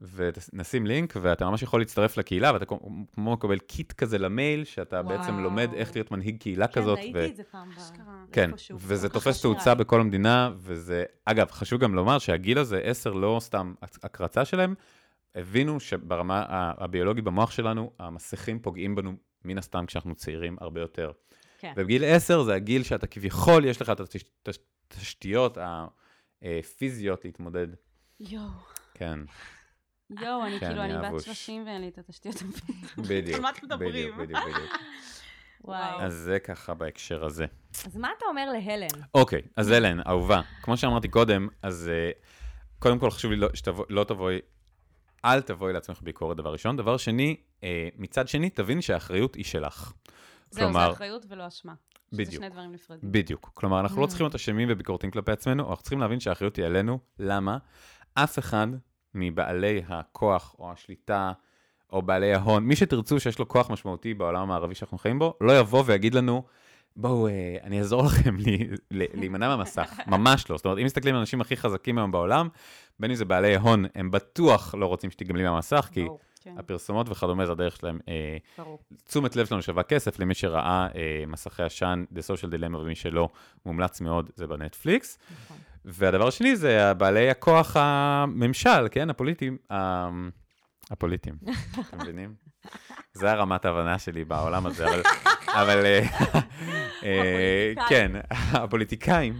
[0.00, 0.04] כן.
[0.52, 5.18] ונשים לינק, ואתה ממש יכול להצטרף לקהילה, ואתה כמו- מקבל קיט כזה למייל, שאתה וואו.
[5.18, 6.98] בעצם לומד איך להיות מנהיג קהילה כן, כזאת.
[6.98, 7.70] ראיתי ו- את זה פעם.
[7.70, 8.24] ב- אשכרה.
[8.32, 8.78] כן, איפשהו.
[8.80, 9.42] וזה תופס.
[9.42, 14.74] תאוצה בכל המדינה, וזה, אגב, חשוב גם לומר שהגיל הזה, 10, לא סתם הקרצה שלהם,
[15.34, 16.44] הבינו שברמה
[16.78, 19.12] הביולוגית במוח שלנו, המסכים פוגעים בנו
[19.44, 21.10] מן הסתם כשאנחנו צעירים הרבה יותר.
[21.58, 21.72] כן.
[21.76, 24.00] ובגיל 10 זה הגיל שאתה כביכול, יש לך את
[24.90, 25.58] התשתיות
[26.42, 27.66] הפיזיות להתמודד.
[28.20, 28.42] יואו.
[28.94, 29.18] כן,
[30.20, 31.24] יואו, אני כאילו, אני בת אבוש.
[31.24, 32.98] 30 ואין לי את התשתיות הפיזיות.
[33.08, 33.40] בדיוק.
[33.78, 34.72] בדיוק, בדיוק, בדיוק.
[35.64, 36.04] וואי.
[36.04, 37.46] אז זה ככה בהקשר הזה.
[37.86, 38.86] אז מה אתה אומר להלן?
[39.14, 42.10] אוקיי, אז אלן, אהובה, כמו שאמרתי קודם, אז אה,
[42.78, 44.38] קודם כל חשוב לי לא, שתבוא, לא תבואי,
[45.24, 46.76] אל תבואי לעצמך ביקורת, דבר ראשון.
[46.76, 49.82] דבר שני, אה, מצד שני, תבין שהאחריות היא שלך.
[49.82, 49.92] זהו,
[50.50, 51.74] זה כלומר, אחריות ולא אשמה.
[52.10, 52.34] שזה בדיוק.
[52.42, 53.12] שני דברים נפרדים.
[53.12, 53.50] בדיוק.
[53.54, 54.08] כלומר, אנחנו לא Mm.
[54.08, 56.98] צריכים להיות אשמים וביקורתיים כלפי עצמנו, אנחנו צריכים להבין שהאחריות היא עלינו.
[57.18, 57.58] למה?
[58.14, 58.66] אף אחד
[59.14, 61.32] מבעלי הכוח או השליטה
[61.92, 65.58] או בעלי ההון, מי שתרצו שיש לו כוח משמעותי בעולם המערבי שאנחנו חיים בו, לא
[65.58, 66.42] יבוא ויגיד לנו,
[66.96, 68.36] בואו, אה, אני אעזור לכם
[68.90, 70.00] להימנע מהמסך.
[70.06, 70.56] ממש לא.
[70.56, 72.48] זאת אומרת, אם מסתכלים על האנשים הכי חזקים היום בעולם,
[73.00, 76.06] בין אם זה בעלי הון, הם בטוח לא רוצים שתיגמלי מהמסך, כי
[76.40, 77.98] כן, הפרסומות וכדומה זה הדרך שלהם.
[78.08, 78.78] אה, ברור.
[79.04, 83.28] תשומת לב שלנו שווה כסף, למי שראה אה, מסכי עשן, The Social Dilemma, ומי שלא,
[83.66, 85.18] מומלץ מאוד, זה בנטפליקס.
[85.44, 85.56] נכון.
[85.84, 90.08] והדבר השני זה בעלי הכוח הממשל, כן, הפוליטיים, ה-
[90.90, 91.34] הפוליטיים,
[91.88, 92.34] אתם מבינים?
[93.12, 95.02] זה הרמת ההבנה שלי בעולם הזה, אבל,
[95.48, 96.06] אבל אה,
[97.04, 99.34] אה, כן, הפוליטיקאים,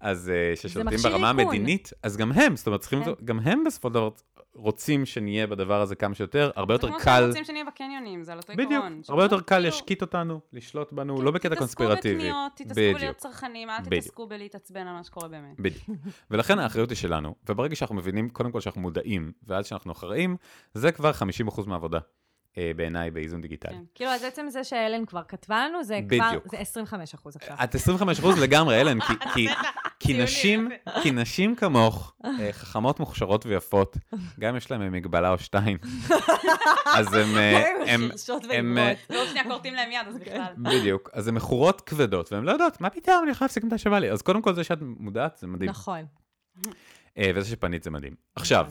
[0.00, 1.30] אז אה, ששולטים ברמה.
[1.30, 3.10] המדינית, אז גם הם, זאת אומרת, צריכים, כן.
[3.24, 4.10] גם הם בסופו של דבר
[4.58, 7.04] רוצים שנהיה בדבר הזה כמה שיותר, הרבה זה יותר כמו קל.
[7.04, 9.00] שהם רוצים שנהיה בקניונים, זה על אותו בדיוק, עיקרון.
[9.08, 12.14] הרבה יותר קל כאילו, להשקיט אותנו, לשלוט בנו, לא בקטע קונספירטיבי.
[12.14, 12.96] תתעסקו בקניות, תתעסקו בדיוק.
[12.96, 14.02] בלהיות צרכנים, אל בדיוק.
[14.02, 15.60] תתעסקו בלהתעצבן על מה שקורה באמת.
[15.60, 15.84] בדיוק.
[16.30, 20.36] ולכן האחריות היא שלנו, וברגע שאנחנו מבינים, קודם כל שאנחנו מודעים, ועד שאנחנו אחראים,
[20.74, 21.10] זה כבר
[21.48, 21.98] 50% מהעבודה,
[22.76, 23.72] בעיניי, באיזון דיגיטלי.
[23.74, 23.82] כן.
[23.94, 26.50] כאילו, אז עצם זה שאלן כבר כתבה לנו, זה כבר, בדיוק.
[26.50, 27.56] זה 25 אחוז עכשיו.
[27.64, 29.48] את 25% לגמרי, אלן, כי, כי,
[30.00, 30.68] כי, נשים,
[31.02, 33.96] כי נשים כמוך, אה, חכמות, מוכשרות ויפות,
[34.40, 35.78] גם יש להן מגבלה או שתיים.
[36.86, 39.10] אז הם, אה, הם, חרשות הם, אה, ועיוורות.
[39.10, 40.32] ועוד שנייה כורתים להם יד, אז אוקיי.
[40.32, 40.52] בכלל.
[40.58, 43.98] בדיוק, אז הן מכורות כבדות, והן לא יודעות, מה פתאום, אני יכולה להפסיק מתי שבא
[43.98, 44.10] לי.
[44.10, 45.70] אז קודם כל זה שאת מודעת, זה מדהים.
[45.70, 46.04] נכון.
[47.18, 48.14] אה, וזה שפנית זה מדהים.
[48.36, 48.66] עכשיו,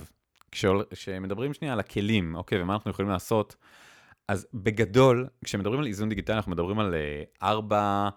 [0.52, 3.56] כשמדברים שנייה על הכלים, אוקיי, ומה אנחנו יכולים לעשות,
[4.28, 8.10] אז בגדול, כשמדברים על איזון דיגיטלי, אנחנו מדברים על אה, ארבע,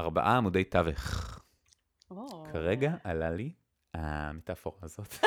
[0.00, 1.38] ארבעה עמודי תווך.
[2.52, 3.52] כרגע עלה לי
[3.94, 5.14] המטאפורה הזאת.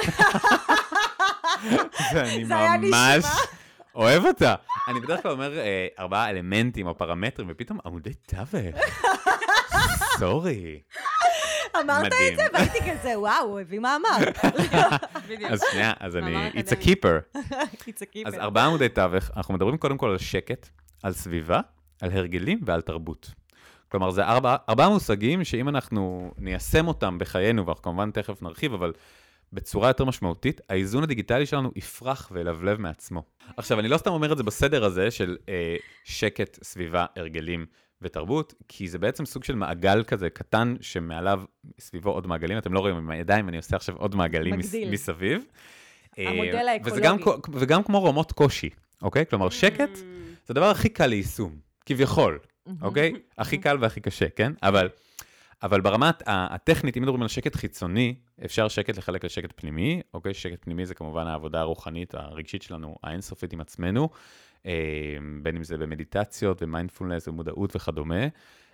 [2.14, 3.26] ואני ממש.
[3.96, 4.56] אוהב אותה.
[4.88, 8.76] אני בדרך כלל אומר אה, ארבעה אלמנטים או פרמטרים, ופתאום עמודי תווך.
[10.20, 10.82] סורי.
[11.80, 12.36] אמרת את.
[12.36, 14.18] זה והייתי כזה, וואו, הוא הביא מאמר.
[15.30, 15.52] בדיוק.
[15.52, 17.38] אז שנייה, אז אני, it's a keeper.
[17.88, 18.28] It's a keeper.
[18.28, 20.70] אז ארבעה עמודי תווך, אנחנו מדברים קודם כל על שקט,
[21.04, 21.62] על סביבה,
[22.02, 23.32] על הרגלים ועל תרבות.
[23.90, 28.94] כלומר, זה ארבע, ארבעה מושגים שאם אנחנו ניישם אותם בחיינו, ואנחנו כמובן תכף נרחיב, אבל
[29.54, 33.24] בצורה יותר משמעותית, האיזון הדיגיטלי שלנו יפרח וילבלב מעצמו.
[33.58, 37.66] עכשיו, אני לא סתם אומר את זה בסדר הזה של אה, שקט, סביבה, הרגלים
[38.02, 41.42] ותרבות, כי זה בעצם סוג של מעגל כזה קטן, שמעליו,
[41.80, 42.58] סביבו עוד מעגלים.
[42.58, 44.76] אתם לא רואים עם הידיים, אני עושה עכשיו עוד מעגלים מס.
[44.92, 45.44] מסביב.
[46.20, 47.42] אה, המודל וזה גם, האקולוגי.
[47.44, 48.70] כ- וגם כמו רמות קושי,
[49.02, 49.26] אוקיי?
[49.26, 49.98] כלומר, שקט Mm.
[50.46, 52.40] זה הדבר הכי קל ליישום, כביכול,
[52.82, 53.14] אוקיי?
[53.38, 54.52] הכי קל והכי קשה, כן?
[54.64, 54.90] אבל,
[55.64, 60.34] אבל ברמה הט- הטכנית, אם מדברים על שקט חיצוני, אפשר שקט לחלק לשקט פנימי, אוקיי?
[60.34, 64.10] שקט פנימי זה כמובן העבודה הרוחנית, הרגשית שלנו, האינסופית עם עצמנו,
[65.42, 68.28] בין אם זה במדיטציות ומיינדפולנס ומודעות וכדומה.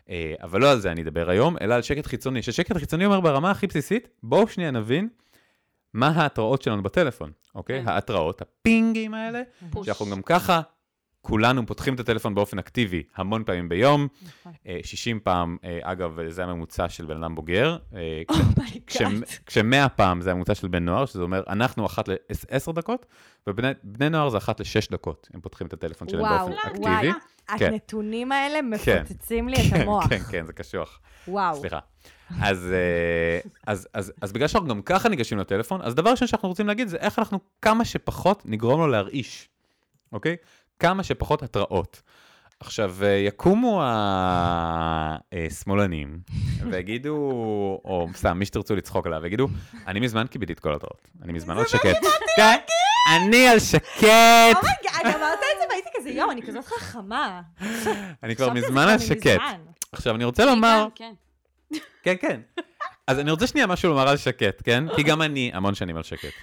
[0.10, 2.42] אה, אבל לא על זה אני אדבר היום, אלא על שקט חיצוני.
[2.42, 5.10] ששקט חיצוני אומר ברמה הכי בסיסית, בואו שנייה נבין
[5.94, 7.82] מה ההתראות שלנו בטלפון, אוקיי?
[7.84, 7.90] כן.
[7.90, 9.86] ההתראות, הפינגים האלה, push.
[9.86, 10.62] שאנחנו גם ככה,
[11.28, 14.08] כולנו פותחים את הטלפון באופן אקטיבי המון פעמים ביום,
[14.42, 14.52] נכון.
[14.68, 18.22] אה, 60 פעם, אה, אגב, זה הממוצע של בן אדם בוגר, אה,
[18.88, 19.26] כש- oh my god.
[19.28, 23.06] כש- כש-100 פעם זה הממוצע של בן נוער, שזה אומר, אנחנו אחת ל-10 דקות,
[23.48, 27.12] ובני בני נוער זה אחת ל-6 דקות, הם פותחים את הטלפון שלהם וואו, באופן אקטיבי.
[27.58, 27.66] כן.
[27.74, 29.02] הנתונים האלה כן.
[29.04, 30.08] מפוצצים לי את המוח.
[30.08, 31.00] כן, כן, זה קשוח.
[31.28, 31.56] וואו.
[31.56, 31.80] סליחה.
[32.42, 36.50] אז, אה, אז, אז, אז בגלל שאנחנו גם ככה ניגשים לטלפון, אז דבר ראשון שאנחנו
[36.50, 39.50] רוצים להגיד זה איך אנחנו כמה שפחות נגרום לו להרעיש,
[40.12, 40.36] אוקיי?
[40.80, 42.02] כמה שפחות התראות.
[42.60, 43.82] עכשיו, אה, יקומו
[45.48, 46.20] השמאלנים
[46.72, 47.16] ויגידו,
[47.86, 49.48] או סתם, מי שתרצו לצחוק עליו, ויגידו,
[49.88, 51.08] אני מזמן כיביתי את כל ההתראות.
[51.24, 51.98] אני מזמן על שקט.
[52.36, 52.58] כן,
[53.16, 54.04] אני על שקט.
[54.04, 57.42] oh my god, אני אמרת את זה והייתי כזה, יואו, אני כזאת חכמה.
[58.24, 59.42] אני כבר מזמן על שקט.
[59.92, 60.88] עכשיו, אני רוצה לומר...
[60.96, 61.14] כן,
[62.04, 62.42] כן, כן.
[63.08, 64.84] אז אני רוצה שנייה משהו לומר על שקט, כן?
[64.96, 66.34] כי גם אני המון שנים על שקט.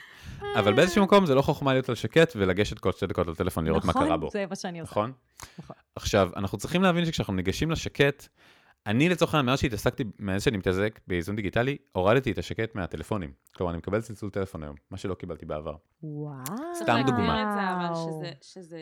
[0.59, 3.85] אבל באיזשהו מקום זה לא חוכמה להיות על שקט ולגשת כל שתי דקות לטלפון לראות
[3.85, 4.27] מה קרה בו.
[4.27, 4.91] נכון, זה מה שאני עושה.
[4.91, 5.13] נכון?
[5.59, 5.77] נכון.
[5.97, 8.29] עכשיו, אנחנו צריכים להבין שכשאנחנו ניגשים לשקט,
[8.87, 13.33] אני לצורך העניין, מאז שהתעסקתי, מאז שאני מתעסק באיזון דיגיטלי, הורדתי את השקט מהטלפונים.
[13.57, 15.75] כלומר, אני מקבל צלצול טלפון היום, מה שלא קיבלתי בעבר.
[16.03, 16.45] וואו.
[16.75, 17.17] סתם דוגמה.
[17.17, 18.79] צריך להגדיר את זה, אבל שזה, שזה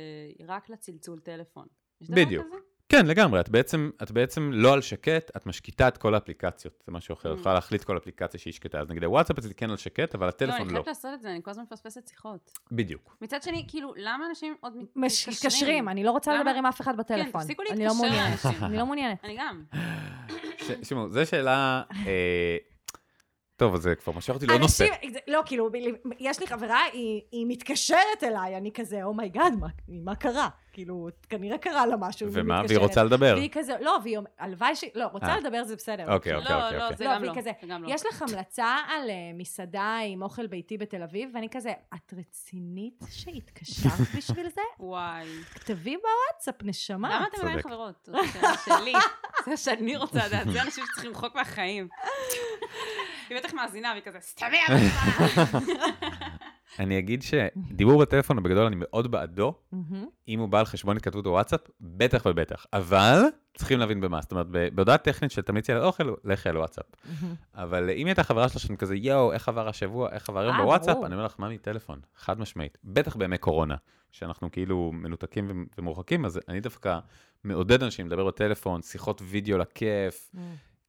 [0.49, 1.67] רק לצלצול טלפון.
[2.01, 2.47] בדיוק.
[2.93, 6.93] כן, לגמרי, את בעצם, את בעצם לא על שקט, את משקיטה את כל האפליקציות, זה
[6.93, 7.41] משהו אחר, את Mm.
[7.41, 10.29] יכולה להחליט כל אפליקציה שהיא שקטה, אז נגיד הוואטסאפ אצלי כן על שקט, אבל לא,
[10.29, 10.73] הטלפון אני לא.
[10.73, 12.53] חייבת לעשות את זה, אני כל הזמן מפספסת שיחות.
[12.73, 13.17] בדיוק.
[13.21, 15.35] מצד שני, כאילו, למה אנשים עוד מתקשרים?
[15.37, 16.35] מתקשרים, אני לא רוצה?
[16.39, 17.41] לדבר עם אף אחד בטלפון.
[17.43, 18.45] תפסיקו אני לא להתקשר מעוניינת.
[18.45, 18.65] לאנשים.
[18.65, 19.25] אני לא מעוניינת.
[19.25, 19.63] אני גם.
[20.59, 21.83] ש- תשמעו, זו שאלה...
[22.07, 22.57] אה,
[23.57, 24.87] טוב, אז זה כבר משך אותי לא נושא.
[25.29, 25.71] לא, כאילו,
[26.19, 30.49] יש לי חברה, היא, היא מתקשרת אליי, אני כזה, oh my god, מה, מה קרה?
[30.73, 32.79] כאילו, כנראה קרה לה משהו, ומה, והיא.
[32.79, 33.35] רוצה לדבר?
[33.37, 34.85] והיא כזה, לא, והיא אומרת, הלוואי ש...
[34.95, 35.39] לא, רוצה אה.
[35.39, 36.15] לדבר זה בסדר.
[36.15, 36.79] אוקיי, אוקיי, לא, אוקיי.
[36.79, 36.97] לא, אוקיי.
[36.97, 37.37] זה לא, גם והיא לא.
[37.37, 37.89] כזה, זה גם לא.
[37.95, 41.31] יש לך המלצה על אה, מסעדה עם אוכל ביתי בתל אביב?
[41.35, 44.61] ואני כזה, את רצינית שהתקשרת בשביל זה?
[44.81, 45.27] וואי.
[45.55, 47.17] כתבי בוואטסאפ, נשמה.
[47.17, 47.63] למה אתם עדיין.
[47.63, 48.09] חברות?
[48.13, 48.93] זו שאלה שלי.
[49.45, 50.47] זה מה שאני רוצה לדעת.
[50.53, 51.89] זה אנשים שצריכים למחוק מהחיים.
[53.29, 55.57] היא בטח מאזינה, והיא כזה, סתמי עצמך.
[56.79, 59.55] אני אגיד שדיבור בטלפון בגדול אני מאוד בעדו.
[60.29, 62.67] אם הוא בא על חשבון התכתבות בוואטסאפ, בטח ובטח.
[62.73, 63.21] אבל
[63.55, 64.21] צריכים להבין במה.
[64.21, 66.87] זאת אומרת, בהודעה טכנית שתמליצי על אוכל, לכי על וואטסאפ.
[67.55, 70.63] אבל אם הייתה חברה שלך שאת כזה, יואו, איך עבר השבוע, איך עבר היום אה,
[70.63, 70.97] בוואטסאפ.
[71.05, 72.01] אני אומר לך, מה מטלפון?
[72.17, 72.79] חד משמעית.
[72.85, 73.77] בטח בימי קורונה,
[74.11, 76.99] שאנחנו כאילו מנותקים ומורחקים, אז אני דווקא
[77.45, 80.31] מעודד אנשים לדבר בטלפון, שיחות וידאו לכיף,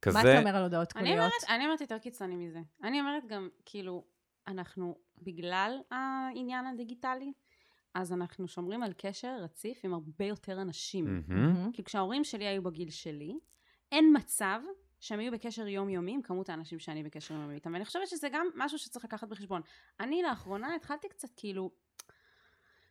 [0.02, 0.22] כזה.
[0.22, 1.32] מה אתה אומר על הודעות אני קוליות?
[1.48, 2.58] אני אומרת יותר קיצוני מזה.
[2.82, 4.04] אני אומרת גם, כאילו,
[4.46, 7.32] אנחנו, בגלל העניין הדיגיטלי,
[7.94, 11.22] אז אנחנו שומרים על קשר רציף עם הרבה יותר אנשים.
[11.28, 11.72] מהמם.
[11.72, 13.38] כי כשההורים שלי היו בגיל שלי,
[13.92, 14.60] אין מצב
[15.00, 17.72] שהם היו בקשר יומיומי עם כמות האנשים שאני בקשר יומיומי איתם.
[17.72, 19.62] ואני חושבת שזה גם משהו שצריך לקחת בחשבון.
[20.00, 21.70] אני לאחרונה התחלתי קצת כאילו...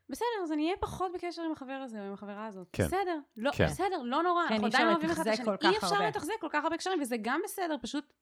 [0.09, 2.67] בסדר, אז אני אהיה פחות בקשר עם החבר הזה או עם החברה הזאת.
[2.73, 2.83] כן.
[2.83, 3.65] בסדר, לא, כן.
[3.65, 4.47] בסדר, לא נורא.
[4.47, 5.45] כן, אנחנו עדיין אוהבים אחד את השני.
[5.71, 6.07] אי אפשר.
[6.07, 8.13] לתחזק כל כך הרבה קשרים, וזה גם בסדר, פשוט...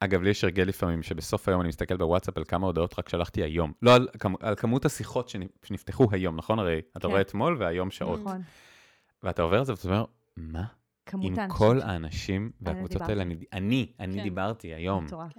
[0.00, 3.42] אגב, לי יש הרגל לפעמים שבסוף היום אני מסתכל בוואטסאפ על כמה הודעות רק שלחתי
[3.42, 3.72] היום.
[3.82, 6.58] לא על, כמ- על כמות השיחות שנ- שנפתחו היום, נכון?
[6.58, 7.08] הרי אתה כן.
[7.08, 8.20] רואה אתמול והיום שעות.
[8.20, 8.42] נכון.
[9.22, 10.04] ואתה עובר את זה ואתה אומר,
[10.36, 10.64] מה?
[11.06, 11.56] כמות עם האנשים.
[11.58, 13.02] כל האנשים והקבוצות.
[13.02, 14.22] האלה, אני, אני, אני כן.
[14.22, 15.32] דיברתי היום, מטורף.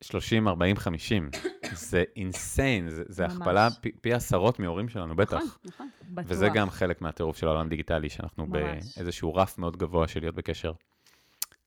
[0.00, 1.30] 30, 40, 50.
[1.72, 3.26] זה אינסיין, זה, זה.
[3.26, 5.36] הכפלה פי, פי עשרות מהורים שלנו, בטח.
[5.36, 5.88] נכון, נכון.
[6.10, 6.26] בטוח.
[6.30, 8.94] וזה גם חלק מהטירוף של העולם הדיגיטלי, שאנחנו ממש.
[8.96, 10.72] באיזשהו רף מאוד גבוה של להיות בקשר.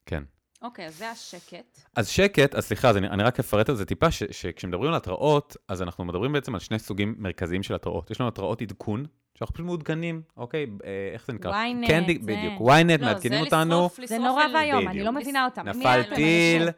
[0.06, 0.24] כן.
[0.62, 1.80] אוקיי, אז זה השקט.
[1.96, 4.96] אז שקט, אז סליחה, אז אני, אני רק אפרט על זה טיפה, ש, שכשמדברים על
[4.98, 8.12] התראות, אז אנחנו מדברים בעצם על שני סוגים מרכזיים של התראות.
[8.12, 9.06] יש לנו התראות עדכון,
[9.36, 10.66] שאנחנו פשוט מעודכנים, אוקיי?
[10.86, 11.52] אה, איך זה נקרא?
[11.52, 13.72] ynet, קנדי, זה- בדיוק, ynet, לא, מעדכנים זה אותנו.
[13.76, 15.04] לשרוף, זה לשרוף נורא ואיום, אני.
[15.04, 15.68] לא מבינה אותם.
[15.68, 16.70] נפל טיל,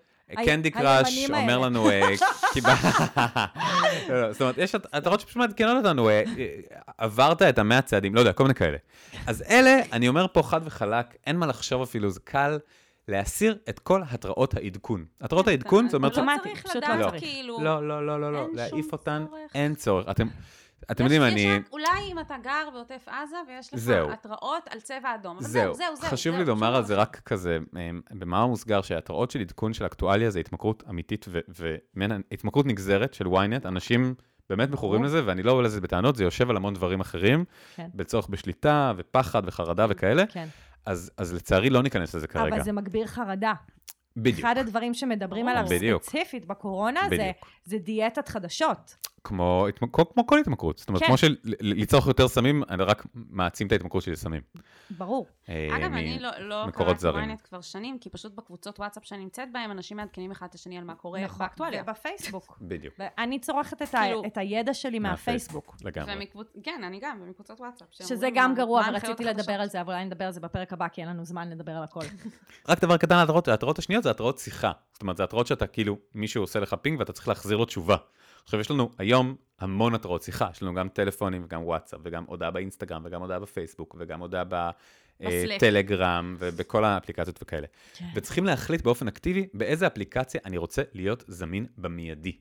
[0.45, 1.59] קנדי קראש אומר.
[1.59, 2.01] לנו, אה.
[4.09, 6.23] לא, לא, זאת אומרת, יש הת- התראות שפשוט מעדכנות אותנו, אה,
[6.97, 8.77] עברת את המאה צעדים, לא יודע, כל מיני כאלה.
[9.27, 12.57] אז אלה, אני אומר פה חד וחלק, אין מה לחשוב אפילו, זה קל
[13.07, 15.05] להסיר את כל התראות העדכון.
[15.21, 16.17] התראות העדכון, זאת אומרת...
[16.17, 17.19] לא אוטומטי, צריך פשוט לדעת, לא.
[17.19, 17.57] כאילו...
[17.61, 19.25] לא, לא, לא, לא, לא, להעיף אותן.
[19.55, 20.09] אין צורך.
[20.09, 20.27] אתם,
[20.91, 21.59] אתם יודעים, אני...
[21.71, 24.11] אולי אם אתה גר בעוטף עזה ויש לך זהו.
[24.11, 25.37] התראות על צבע אדום.
[25.39, 26.09] זהו, זהו, זהו.
[26.09, 26.95] חשוב זהו, לי לומר על זה.
[26.95, 32.17] רק כזה, אמ, במאמר מוסגר, שהתראות של עדכון של אקטואליה זה התמכרות אמיתית, ו- וממנה
[32.31, 34.15] התמכרות נגזרת של ynet, אנשים
[34.49, 35.03] באמת מכורים.
[35.03, 37.45] לזה, ואני לא עולה לזה בטענות, זה יושב על המון דברים אחרים,
[37.75, 37.87] כן.
[37.95, 40.47] בצורך בשליטה, ופחד, וחרדה וכאלה, כן.
[40.85, 42.55] אז אז לצערי לא ניכנס לזה כרגע.
[42.55, 43.53] אבל זה מגביר חרדה.
[44.17, 45.47] בדיוק, אחד הדברים שמדברים.
[45.47, 46.03] עליו בדיוק.
[46.03, 47.37] ספציפית בקורונה זה- בדיוק.
[47.65, 48.95] זה דיאטת חדשות.
[49.23, 50.77] כמו התמ- כמו כמו כל התמכרות.
[50.77, 51.07] זאת אומרת, כן.
[51.07, 54.41] כמו שלצרוך יותר סמים, אני רק מעצים את ההתמכרות שלי לסמים.
[54.89, 55.27] ברור.
[55.49, 59.05] אה, אגב, מ- אני לא, לא מקורות קראתי ynet כבר שנים, כי פשוט בקבוצות וואטסאפ
[59.05, 61.39] שאני נמצאת בהן, אנשים מעדכנים אחד את השני על מה קורה נכון.
[61.39, 61.83] באקטואליה.
[61.83, 62.57] ובפייסבוק.
[62.61, 65.75] בדיוק, אני צורכת את ה- כאילו- את הידע שלי מהפייסבוק.
[65.83, 66.15] לגמרי.
[66.15, 66.47] ומקבוצ...
[66.63, 67.87] כן, אני גם, ומקבוצות וואטסאפ.
[67.91, 69.53] שזה גם מה- גרוע, ורציתי לדבר.
[69.53, 71.83] על זה, אבל אולי נדבר על זה בפרק הבא, כי אין לנו זמן לדבר על
[71.83, 71.99] הכל.
[72.69, 74.71] רק דבר קטן על התראות, התראות השניות זה התראות שיחה.
[74.93, 77.95] זאת אומרת, זה התראות שאתה כאילו, מישהו עושה לך פינג ואתה צריך להחזיר לו תשובה.
[78.43, 82.51] עכשיו, יש לנו היום המון התראות שיחה, יש לנו גם טלפונים וגם וואטסאפ, וגם הודעה
[82.51, 84.71] באינסטגרם, וגם הודעה בפייסבוק, וגם הודעה.
[85.19, 87.67] בטלגרם, ובכל האפליקציות וכאלה.
[87.93, 88.05] כן.
[88.15, 92.37] וצריכים להחליט באופן אקטיבי באיזה אפליקציה אני רוצה להיות זמין במיידי.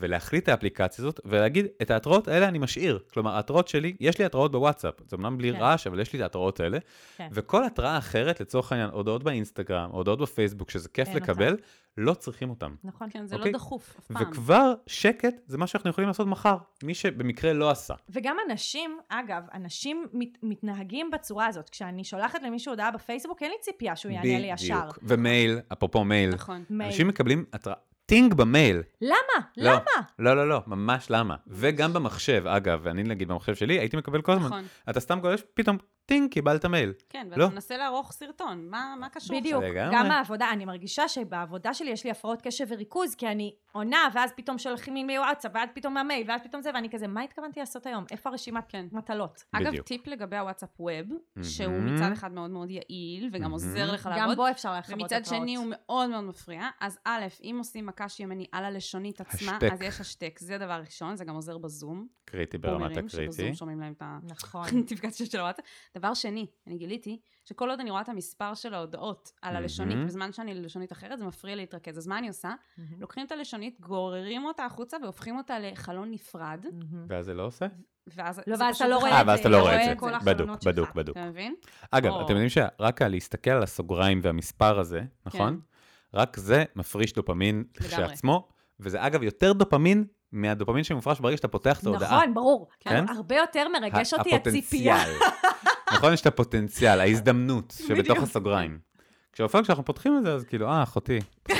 [0.00, 2.98] ולהחליט את האפליקציה הזאת, ולהגיד, את ההתראות האלה אני משאיר.
[3.12, 5.58] כלומר, ההתראות שלי, יש לי התראות בוואטסאפ, זה אמנם בלי כן.
[5.58, 6.78] רעש, אבל יש לי את ההתראות האלה.
[7.16, 7.28] כן.
[7.32, 11.56] וכל התראה אחרת, לצורך העניין, הודעות באינסטגרם, הודעות בפייסבוק, שזה כיף לקבל,
[11.96, 12.74] לא צריכים אותם.
[12.84, 13.08] נכון.
[13.10, 13.52] כן, זה אוקיי?
[13.52, 14.30] לא דחוף, אף פעם.
[14.30, 17.94] וכבר שקט זה מה שאנחנו יכולים לעשות מחר, מי שבמקרה לא עשה.
[18.10, 21.70] וגם אנשים, אגב, אנשים מת, מתנהגים בצורה הזאת.
[21.70, 24.80] כשאני שולחת למישהו הודעה בפייסבוק, אין לי ציפייה שהוא יענה לי ישר.
[24.80, 24.98] בדיוק.
[25.02, 26.64] ומייל, אפרופו מייל, נכון.
[26.70, 26.90] מייל.
[26.90, 27.76] אנשים מקבלים התראה,
[28.10, 28.82] טינג במייל.
[29.00, 29.16] למה?
[29.56, 29.70] לא.
[29.70, 30.06] למה?
[30.18, 31.36] לא, לא, לא, ממש למה.
[31.46, 34.64] וגם במחשב, אגב, ואני נגיד במחשב שלי, הייתי מקבל כל הזמן, נכון.
[34.90, 35.78] אתה סתם גולש, פתאום,
[36.10, 36.92] טינג, קיבלת מייל.
[37.08, 37.44] כן, לא.
[37.44, 39.38] ואתה מנסה לערוך סרטון, מה מה קשור?
[39.38, 39.64] בדיוק.
[39.92, 44.32] גם העבודה, אני מרגישה שבעבודה שלי יש לי הפרעות קשב וריכוז, כי אני עונה, ואז
[44.36, 47.86] פתאום שולחים לי וואטסאפ, ואז פתאום המייל, ואז פתאום זה, ואני כזה, מה התכוונתי לעשות
[47.86, 48.04] היום?
[48.10, 48.86] איפה הרשימת כן.
[48.92, 49.44] מטלות?
[49.52, 49.86] אגב, בדיוק.
[49.86, 51.06] טיפ לגבי הוואטסאפ Web,
[51.42, 51.94] שהוא מהמם.
[51.96, 53.52] מצד אחד מאוד מאוד יעיל, וגם מהמם.
[53.52, 56.68] עוזר לך גם לעבוד, בו אפשר לכבות ומצד שני הוא מאוד מאוד מפריע.
[56.80, 59.72] אז א', אם עושים מקש ימני על הלשונית עצמה, השתק.
[59.72, 62.06] אז יש השתק, זה דבר ראשון, זה גם עוזר בזום.
[62.30, 63.32] קריטי ברמת בומרים, הקריטי.
[63.32, 64.66] שבזום שומעים להם את נכון.
[64.72, 65.64] הנוטיפיקציה של הוואטסאפ.
[65.96, 69.98] דבר שני, אני גיליתי שכל עוד אני רואה את המספר של ההודעות על הלשונית.
[70.06, 71.98] בזמן שאני ללשונית אחרת, זה מפריע לי להתרכז.
[71.98, 72.54] אז מה אני עושה?
[72.98, 76.66] לוקחים את הלשונית, גוררים אותה החוצה והופכים אותה לחלון נפרד,
[77.08, 77.66] ואז זה לא עושה?
[78.06, 79.40] ואז לא, ואז אתה לא רואה אה, את ואז זה.
[79.40, 80.16] אתה לא רואה רואה את כל זה.
[80.16, 80.72] החלונות בדוק, שלך.
[80.72, 81.16] בדוק, בדוק.
[81.16, 81.54] אתה מבין?
[81.90, 85.60] אגב, אתם יודעים שרק הלהסתכל על הסוגריים והמספר הזה, נכון?
[86.14, 88.48] רק זה מפריש דופמין כשלעצמו,
[88.80, 92.16] וזה אגב יותר דופמין מהדופמין שמופרש ברגע שאתה פותח את ההודעה.
[92.18, 92.68] נכון, ברור.
[92.80, 93.04] כן?
[93.08, 94.96] הרבה יותר מרגש ה- אותי הציפייה.
[95.02, 95.30] הפוטנציאל.
[95.96, 98.18] נכון, יש את הפוטנציאל, ההזדמנות שבתוך.
[98.22, 98.78] הסוגריים.
[99.32, 101.18] כשאופן, כשאנחנו פותחים את זה, אז כאילו, אה, אחותי,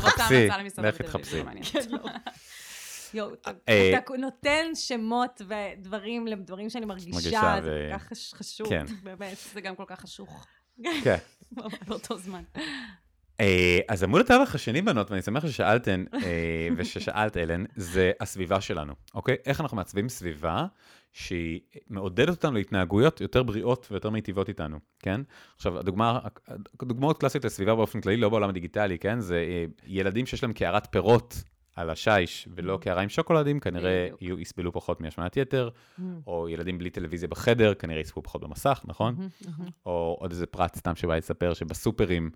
[0.00, 0.48] חפשי,
[0.78, 1.38] לכי תחפשי.
[1.38, 1.64] לא מעניין.
[3.14, 8.84] יואו, אתה- אה, נותן שמות ודברים לדברים שאני מרגישה, זה כל כך חש- חשוב, כן.
[9.02, 9.36] באמת.
[9.54, 10.46] זה גם כל כך חשוך
[11.04, 11.16] כן.
[11.86, 12.42] באותו זמן.
[13.40, 18.94] אה, אז עמוד התווך השני, בנות, ואני שמח ששאלתן, אה, וששאלת, אלן, זה הסביבה שלנו,
[19.14, 19.36] אוקיי?
[19.46, 20.66] איך אנחנו מעצבים סביבה
[21.12, 21.60] שהיא
[21.90, 25.20] מעודדת אותנו להתנהגויות יותר בריאות ויותר מיטיבות איתנו, כן?
[25.56, 26.18] עכשיו, הדוגמה,
[26.80, 29.20] הדוגמאות קלאסיות לסביבה באופן כללי, לא בעולם הדיגיטלי, כן?
[29.20, 31.42] זה אה, ילדים שיש להם קערת פירות.
[31.76, 34.08] על השיש ולא קערה עם שוקולדים, כנראה.
[34.20, 35.68] יהיו, יסבלו פחות מהשמנת יתר,
[36.26, 39.28] או ילדים בלי טלוויזיה בחדר, כנראה יספו פחות במסך, נכון?
[39.86, 42.30] או עוד איזה פרט סתם שבא לספר שבסופרים,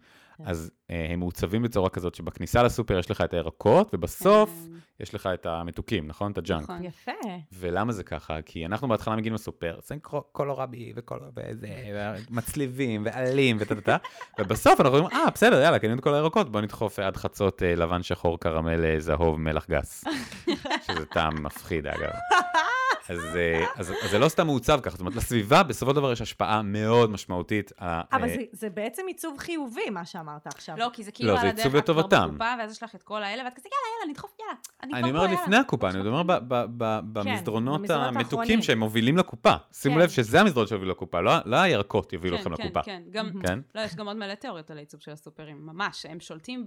[0.45, 4.77] אז אה, הם מעוצבים בצורה כזאת שבכניסה לסופר יש לך את הירקות, ובסוף כן.
[5.01, 6.33] יש לך את המתוקים, נכון?
[6.33, 6.63] את הג'אנק.
[6.63, 6.85] נכון.
[6.85, 7.13] יפה.
[7.53, 8.43] ולמה זה ככה?
[8.43, 9.99] כי אנחנו בהתחלה מגיעים לסופר, עושים
[10.33, 11.19] קולורבי וכל...
[11.37, 11.69] וזה,
[12.31, 13.97] מצליבים ועלים וטה-טה-טה,
[14.39, 17.75] ובסוף אנחנו אומרים, אה, בסדר, יאללה, קנינו את כל הירקות, בוא נדחוף עד חצות אה,
[17.75, 20.05] לבן, שחור, קרמל, אה, זהוב, מלח גס.
[20.87, 22.11] שזה טעם מפחיד, אגב.
[23.09, 26.13] אז, אה, אז, אז זה לא סתם מעוצב ככה, זאת אומרת, לסביבה בסופו של דבר
[26.13, 27.73] יש השפעה מאוד משמעותית.
[27.81, 30.77] ה- אבל אה, זה- זה בעצם עיצוב חיובי, מה שאמרת עכשיו.
[30.79, 32.27] לא, כי זה כאילו לא, על זה הדרך, עיצוב את כבר.
[32.29, 34.55] בקופה, ואז יש לך את כל האלה, ואת כזה, יאללה, יאללה, נדחוף, יאללה.
[35.01, 35.27] אני אומר.
[35.43, 38.63] לפני הקופה, אני אומר ב- ב- ב- במסדרונות המתוקים.
[38.63, 39.55] שהם מובילים לקופה.
[39.73, 40.01] שימו כן.
[40.01, 42.83] לב שזה המסדרונות שיובילו לקופה, לא לא הירקות יובילו כן, אתכם כן, לקופה.
[42.83, 43.59] כן, גם, כן?
[43.75, 46.67] לא, יש גם עוד מלא תיאוריות על העיצוב של הסופרים, ממש, הם שולטים,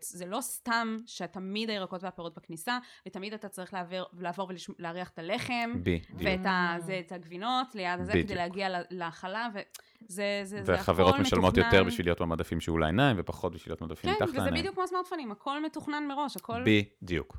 [0.00, 2.78] זה לא סתם שתמיד הירקות והפירות בכניסה,
[3.08, 3.74] ותמיד אתה צריך
[4.20, 5.70] לעבור, ולהריח את הלחם.
[6.14, 8.12] ואת ה, זה, את הגבינות ליד הזה.
[8.12, 11.74] כדי להגיע לחלב, וזה, זה, זה והחברות הכל משלמות מתוכנן.
[11.74, 14.62] יותר בשביל להיות במדפים שהוא לעיניים, ופחות בשביל להיות מדפים כן, מתחת וזה לעיניים.
[14.62, 16.62] בדיוק כמו הסמארטפונים, הכל מתוכנן מראש, הכל...
[17.02, 17.36] בדיוק.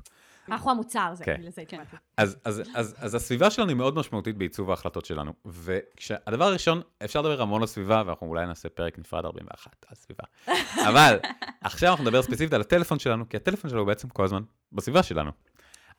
[0.48, 1.40] אנחנו המוצר, זה, כן.
[1.40, 1.96] לזה התכוונתי.
[2.16, 5.32] אז, אז, אז, אז הסביבה שלנו היא מאוד משמעותית בעיצוב ההחלטות שלנו.
[5.44, 10.24] והדבר הראשון, אפשר לדבר המון על סביבה, ואנחנו אולי נעשה פרק נפרד 41 על סביבה.
[10.88, 11.18] אבל
[11.60, 15.02] עכשיו אנחנו נדבר ספציפית על הטלפון שלנו, כי הטלפון שלנו הוא בעצם כל הזמן בסביבה
[15.02, 15.30] שלנו.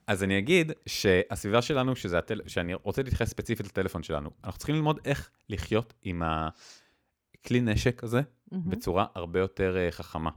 [0.08, 2.42] אז אני אגיד שהסביבה שלנו, שזה הטל...
[2.48, 8.22] שאני רוצה להתייחס ספציפית לטלפון שלנו, אנחנו צריכים ללמוד איך לחיות עם הכלי נשק הזה
[8.52, 10.30] בצורה הרבה יותר אה, חכמה.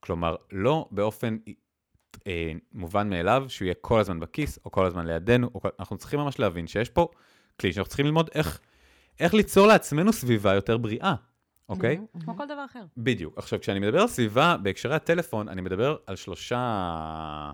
[0.00, 1.36] כלומר, לא באופן
[2.26, 5.68] אה, מובן מאליו שהוא יהיה כל הזמן בכיס, או כל הזמן לידינו, או כל...
[5.80, 7.08] אנחנו צריכים ממש להבין שיש פה
[7.60, 8.60] כלי שאנחנו צריכים ללמוד איך,
[9.20, 11.14] איך ליצור לעצמנו סביבה יותר בריאה,
[11.68, 11.98] אוקיי?
[12.24, 12.84] כמו כל דבר אחר.
[12.96, 13.38] בדיוק.
[13.38, 17.52] עכשיו, כשאני מדבר על סביבה בהקשרי הטלפון, אני מדבר על שלושה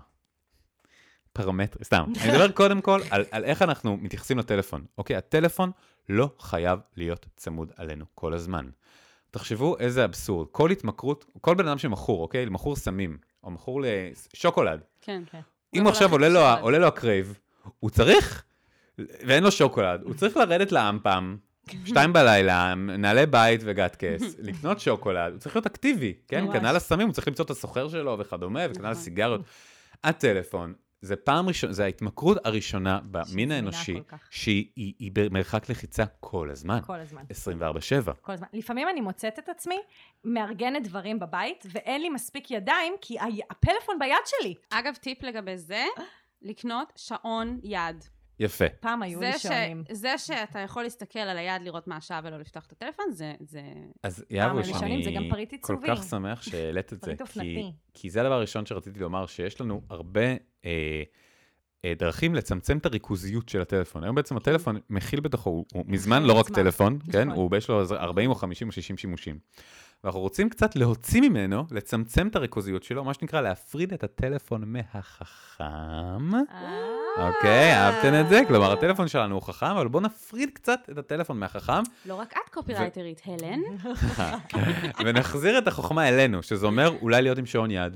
[1.35, 2.03] פרמטרים, סתם.
[2.21, 4.85] אני מדבר קודם כל על, על איך אנחנו מתייחסים לטלפון.
[4.97, 5.71] אוקיי, הטלפון
[6.09, 8.65] לא חייב להיות צמוד עלינו כל הזמן.
[9.31, 10.47] תחשבו איזה אבסורד.
[10.51, 12.45] כל התמכרות, כל בן אדם שמכור, אוקיי?
[12.45, 14.79] מכור סמים, או מכור לשוקולד.
[15.01, 15.23] כן.
[15.31, 15.39] כן.
[15.77, 16.61] אם לא עכשיו יכול עולה לו.
[16.61, 17.39] עולה לו ה crave,
[17.79, 18.43] הוא צריך,
[18.97, 21.37] ואין לו שוקולד, הוא צריך לרדת ל AM:PM,
[21.85, 26.45] שתיים בלילה, נעלי בית וגטקס, לקנות שוקולד, הוא צריך להיות אקטיבי, כן?
[26.53, 28.85] כנ"ל הסמים, הוא צריך למצוא את הסוחר שלו וכדומה, וכנ"ל נכון.
[28.85, 29.41] הסיגריות.
[30.03, 30.73] הטלפון,
[31.05, 33.99] זה פעם ראשונה, זה ההתמכרות הראשונה במין האנושי.
[34.29, 37.21] שהיא היא- היא במרחק לחיצה כל הזמן, כל הזמן.
[37.29, 38.13] 24/7.
[38.21, 38.47] כל הזמן.
[38.53, 39.75] לפעמים אני מוצאת את עצמי
[40.23, 43.17] מארגנת דברים בבית, ואין לי מספיק ידיים, כי
[43.49, 44.53] הפלאפון ביד שלי.
[44.69, 45.83] אגב, טיפ לגבי זה,
[46.41, 48.03] לקנות שעון יד.
[48.39, 48.65] יפה.
[48.79, 49.41] פעם היו זה, לי ש...
[49.41, 49.83] שעונים.
[49.91, 53.33] זה שאתה יכול להסתכל על היד לראות מה השעה ולא לפתוח את הטלפון, זה...
[53.39, 53.61] זה...
[54.03, 55.77] אז יאבוש, הראשונים זה גם אני פריט כל.
[55.87, 57.71] כך שמח שהעלית את זה, פריט כי, אופנתי.
[57.93, 60.21] כי זה הדבר הראשון שרציתי לומר, שיש לנו הרבה
[60.65, 61.03] אה,
[61.85, 64.03] אה, דרכים לצמצם את הריכוזיות של הטלפון.
[64.03, 66.49] היום בעצם הטלפון מכיל בתוכו, הוא, הוא מזמן לא רק.
[66.49, 67.27] טלפון, כן?
[67.27, 67.39] נכון.
[67.39, 69.39] הוא יש לו איזה 40 או 50 או 60 שימושים.
[70.05, 76.35] ואנחנו רוצים קצת להוציא ממנו, לצמצם את הריכוזיות שלו, מה שנקרא להפריד את הטלפון מהחכם.
[76.35, 77.27] אה.
[77.27, 78.41] אוקיי, אהבתם את זה?
[78.47, 82.49] כלומר, הטלפון שלנו הוא חכם, אבל בואו נפריד קצת את הטלפון מהחכם, לא רק את
[82.53, 83.59] קופירייטרית, הלן.
[85.05, 87.95] ונחזיר את החוכמה אלינו, שזה אומר אולי להיות עם שעון יד,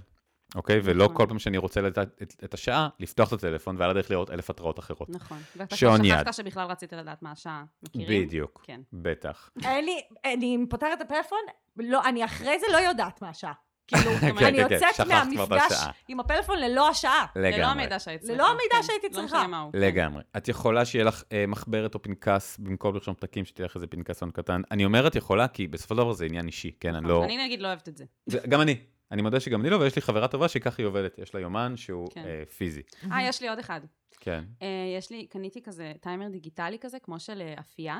[0.55, 0.79] אוקיי?
[0.83, 1.15] ולא נכון.
[1.17, 4.49] כל פעם שאני רוצה לדעת את, את השעה, לפתוח את הטלפון ועל הדרך לראות אלף
[4.49, 5.09] התראות אחרות.
[5.09, 5.37] נכון.
[5.55, 6.19] ואתה שעון יד.
[6.19, 7.63] שכחת שבכלל רצית לדעת מה השעה.
[7.83, 8.27] מכירים?
[8.27, 8.81] בדיוק, כן.
[8.93, 9.49] בטח.
[9.63, 11.39] אין לי, אני פותחת את הפלאפון,
[11.77, 13.53] לא, אני אחרי זה לא יודעת מה השעה.
[13.87, 15.71] כאילו, כן, אני כן, כן, יוצאת מהמפגש.
[16.07, 17.25] עם הפלאפון ללא השעה.
[17.35, 17.57] לגמרי.
[17.57, 18.35] ללא המידע שהיית צריכה.
[18.35, 18.83] ללא המידע.
[18.83, 19.45] שהייתי לא צריכה.
[19.73, 20.23] לגמרי.
[20.37, 24.31] את יכולה שיהיה לך אה, מחברת או פנקס, במקום לרשום פתקים, שתהיה לך איזה פנקסון
[24.31, 24.61] קטן.
[24.71, 26.95] אני אומר את יכולה, כי בסופו של דבר זה עניין אישי, כן?
[26.95, 27.23] אני לא...
[27.23, 27.97] אני נגיד לא אוהבת את.
[27.97, 28.75] זה- גם אני.
[29.11, 31.17] אני מודה שגם אני לא, ויש לי חברה טובה שככה היא עובדת.
[31.17, 32.25] יש לה יומן שהוא כן.
[32.25, 32.81] אה, פיזי.
[33.11, 33.81] אה, יש לי עוד אחד.
[34.19, 34.43] כן.
[34.61, 37.99] אה, יש לי, קניתי כזה טיימר דיגיטלי כזה, כמו של אה, אפייה.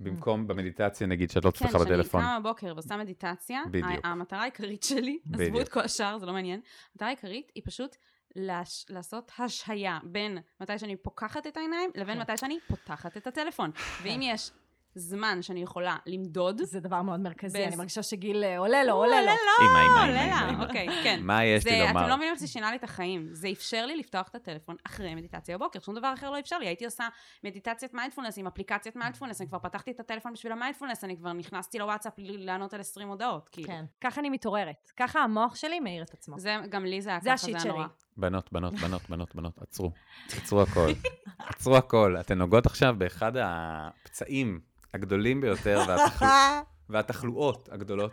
[0.00, 2.20] במקום במדיטציה, נגיד, שאת לא כן, צריכה שאני בטלפון.
[2.20, 4.04] קמה בבוקר ועושה מדיטציה, בדיוק.
[4.04, 5.60] המטרה העיקרית שלי, עזבו.
[5.60, 6.60] את כל השאר, זה לא מעניין,
[6.92, 7.96] המטרה העיקרית היא פשוט
[8.36, 8.86] לש...
[8.90, 12.20] לעשות השהיה בין מתי שאני פוקחת את העיניים לבין כן.
[12.20, 13.70] מתי שאני פותחת את הטלפון.
[14.02, 14.50] ואם יש
[14.98, 19.22] זמן שאני יכולה למדוד, זה דבר מאוד מרכזי, אני מרגישה שגיל אה, עולה לו, עולה
[19.22, 19.28] לו.
[19.28, 20.64] אמא, לא, אמא, עולה אמא.
[20.64, 21.20] אוקיי, כן.
[21.22, 22.16] מה יש לי זה, אתם לא לומר?
[22.16, 23.28] מבינים איך זה שינה לי את החיים.
[23.32, 26.66] זה אפשר לי לפתוח את הטלפון אחרי מדיטציה בבוקר, שום דבר אחר לא אפשר לי.
[26.66, 27.08] הייתי עושה
[27.44, 31.78] מדיטציית מיינדפולנס עם אפליקציית מיינדפולנס, אני כבר פתחתי את הטלפון בשביל המיינדפולנס, אני כבר נכנסתי
[31.78, 33.68] לוואטסאפ לענות על 20 הודעות, כאילו.
[33.68, 33.84] כן.
[34.00, 34.92] ככה אני מתעוררת.
[34.96, 36.38] ככה המוח שלי מאיר את עצמו.
[36.38, 37.70] זה, גם לי זה היה ככה, זה שלי.
[38.18, 39.92] בנות, בנות, בנות, בנות, בנות, עצרו.
[40.36, 40.90] עצרו הכל.
[41.38, 42.16] עצרו הכל.
[42.20, 44.60] אתן נוגעות עכשיו באחד הפצעים
[44.94, 46.28] הגדולים ביותר והתחלו...
[46.90, 48.12] והתחלואות הגדולות,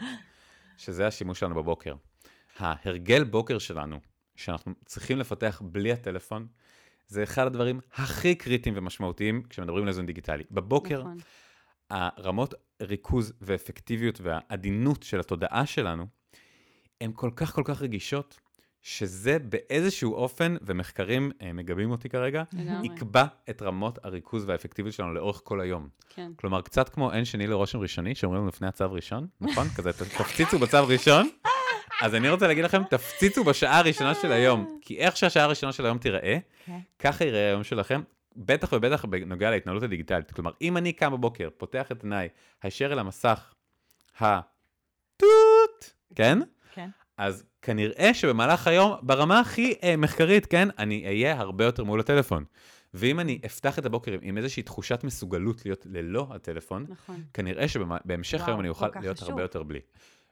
[0.78, 1.95] שזה השימוש שלנו בבוקר.
[2.58, 3.99] ההרגל בוקר שלנו,
[4.36, 6.47] שאנחנו צריכים לפתח בלי הטלפון,
[7.08, 10.43] זה אחד הדברים הכי קריטיים ומשמעותיים כשמדברים על איזון דיגיטלי.
[10.51, 11.18] בבוקר, נכון.
[11.89, 16.08] הרמות ריכוז ואפקטיביות והעדינות של התודעה שלנו,
[17.01, 18.39] הן כל כך כל כך רגישות,
[18.88, 22.88] שזה באיזשהו אופן, ומחקרים אה, מגבים אותי כרגע, לגמרי.
[22.88, 25.88] יקבע את רמות הריכוז והאפקטיביות שלנו לאורך כל היום.
[26.09, 26.31] כן.
[26.36, 29.67] כלומר, קצת כמו אין שני לרושם ראשוני, שאומרים לנו לפני הצו ראשון, נכון?
[29.69, 31.29] כזה, תפציצו בצו ראשון.
[32.01, 35.86] אז אני רוצה להגיד לכם, תפציצו בשעה הראשונה של היום, כי איך שהשעה הראשונה של
[35.86, 36.79] היום תיראה, כן.
[36.99, 38.01] ככה ייראה היום שלכם,
[38.36, 40.31] בטח ובטח בנוגע להתנהלות הדיגיטלית.
[40.31, 42.29] כלומר, אם אני קם בבוקר, פותח את עיניי,
[42.63, 43.53] הישר אל המסך,
[44.19, 45.25] הטוט,
[46.15, 46.39] כן?
[47.18, 52.43] אז כנראה שבמהלך היום, ברמה הכי אה, מחקרית, כן, אני אהיה הרבה יותר מול הטלפון.
[52.93, 57.24] ואם אני אפתח את הבוקר עם- איזושהי תחושת מסוגלות להיות ללא הטלפון, נכון.
[57.34, 59.30] כנראה שבהמשך היום אני כל אוכל להיות חשוב.
[59.30, 59.80] הרבה יותר בלי.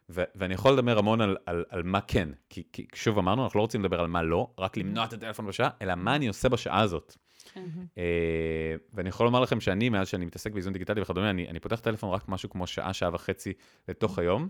[0.10, 3.58] ו- ואני יכול לדבר המון על, על, על מה כן, כי, כי שוב אמרנו, אנחנו
[3.58, 6.50] לא רוצים לדבר על מה לא, רק למנוע את הטלפון בשעה, אלא מה אני עושה
[6.50, 7.18] בשעה הזאת.
[7.54, 7.66] כן.
[7.98, 11.80] אה, ואני יכול לומר לכם שאני, מאז שאני מתעסק באיזון דיגיטלי וכדומה, אני, אני פותח
[11.80, 13.54] טלפון רק משהו כמו שעה, שעה וחצי
[13.88, 14.50] לתוך היום.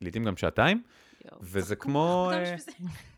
[0.00, 0.82] לעתים גם שעתיים.
[1.40, 2.30] וזה כמו...
[2.34, 2.56] אה.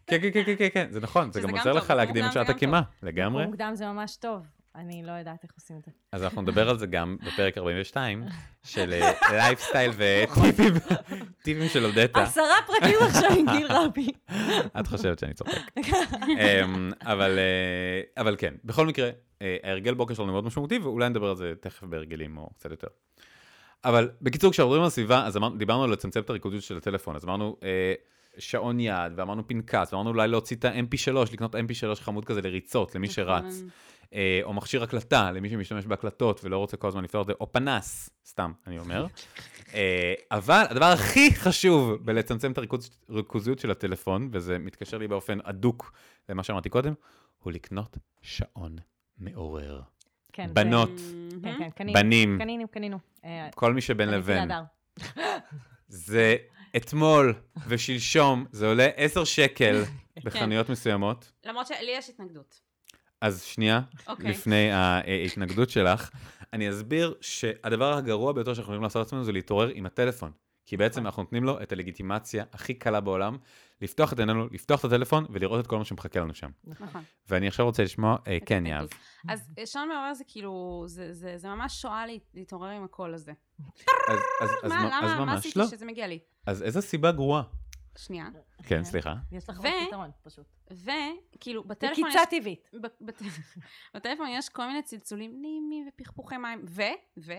[0.06, 2.48] כן, כן, כן, כן, כן, כן, זה נכון, זה גם עוזר לך להקדים את שעת
[2.48, 3.46] הקימה, לגמרי.
[3.46, 4.46] מוקדם זה ממש טוב.
[4.74, 5.90] אני לא יודעת איך עושים את זה.
[6.12, 8.24] אז אנחנו נדבר על זה גם בפרק 42,
[8.62, 8.94] של
[9.32, 10.74] לייפסטייל וטיפים
[11.42, 12.22] טיפים של אודטה.
[12.22, 14.08] עשרה פרקים עכשיו עם גיל רבי.
[14.80, 15.52] את חושבת שאני צוחק.
[15.76, 19.10] אמ, אבל, אה, אבל כן, בכל מקרה,
[19.42, 22.88] אה, ההרגל בוקר שלנו מאוד משמעותי, ואולי נדבר על זה תכף בהרגלים או קצת יותר.
[23.84, 27.24] אבל בקיצור, כשמדברים על סביבה, אז אמרנו, דיברנו על לצמצם את הריכוזיות של הטלפון, אז
[27.24, 27.94] אמרנו אה,
[28.38, 33.08] שעון יד, ואמרנו פנקס, ואמרנו אולי להוציא את ה-MP3, לקנות MP3 חמוד כזה לריצות, למי
[33.08, 33.62] שרץ.
[34.14, 37.52] אה, או מכשיר הקלטה, למי שמשתמש בהקלטות ולא רוצה כל הזמן לפתור את זה, או
[37.52, 39.06] פנס, סתם, אני אומר.
[39.74, 45.38] אה, אבל הדבר הכי חשוב בלצמצם את הריכוז- הריכוזיות של הטלפון, וזה מתקשר לי באופן
[45.44, 45.92] הדוק
[46.28, 46.94] למה שאמרתי קודם,
[47.38, 48.76] הוא לקנות שעון
[49.18, 49.80] מעורר.
[50.32, 50.90] כן, זה- בנות,
[51.42, 51.92] כן, כן, קנינו.
[51.98, 52.98] בנים, קנינו, קנינו.
[53.24, 54.48] אה, כל מי שבין לבין.
[55.88, 56.36] זה
[56.76, 57.34] אתמול
[57.68, 59.82] ושלשום, זה עולה 10 שקל
[60.24, 61.32] בחנויות מסוימות.
[61.46, 62.60] למרות שלי יש התנגדות.
[63.20, 64.30] אז שנייה, אוקיי.
[64.30, 66.10] לפני ההתנגדות שלך,
[66.52, 70.32] אני אסביר שהדבר הגרוע ביותר שאנחנו יכולים לעשות לעצמנו זה להתעורר עם הטלפון.
[70.66, 73.36] כי בעצם אנחנו נותנים לו את הלגיטימציה הכי קלה בעולם,
[73.82, 76.50] לפתוח את עינינו, לפתוח את הטלפון ולראות את כל מה שמחכה לנו שם.
[76.64, 77.02] נכון.
[77.28, 78.66] ואני עכשיו רוצה לשמוע, אה, כן.
[78.66, 78.88] יהב.
[79.28, 83.14] אז אה, שעון מעורר זה כאילו, זה- זה זה ממש שואה לה- להתעורר עם הקול
[83.14, 83.32] הזה.
[84.08, 85.66] אז- אז- אז מה, מה- אז למה, מה ממש עשיתי לא.
[85.66, 86.18] שזה מגיע לי?
[86.46, 87.42] אז איזו סיבה גרועה?
[87.98, 88.26] שנייה.
[88.62, 89.14] כן, סליחה.
[89.32, 90.46] יש לך עוד פתרון, פשוט.
[90.70, 92.16] וכאילו, בטלפון יש...
[92.16, 92.70] בקיצה טבעית.
[93.94, 96.82] בטלפון יש כל מיני צלצולים נעימים ופכפוכי מים, ו,
[97.18, 97.32] ו,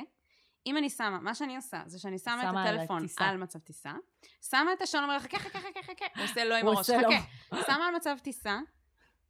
[0.66, 3.06] אם אני שמה, מה שאני עושה, זה שאני שמה שמה את הטלפון.
[3.18, 3.94] על מצב טיסה,
[4.42, 6.90] שמה את השעון המעורר, חכה, חכה, חכה, חכה, הוא עושה לא עם הראש.
[6.90, 8.60] חכה, שמה על מצב טיסה,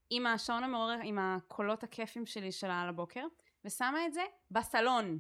[0.10, 3.26] עם השעון המעורר, עם הקולות הכיפים שלי של על הבוקר,
[3.66, 5.20] ושמה את זה בסלון,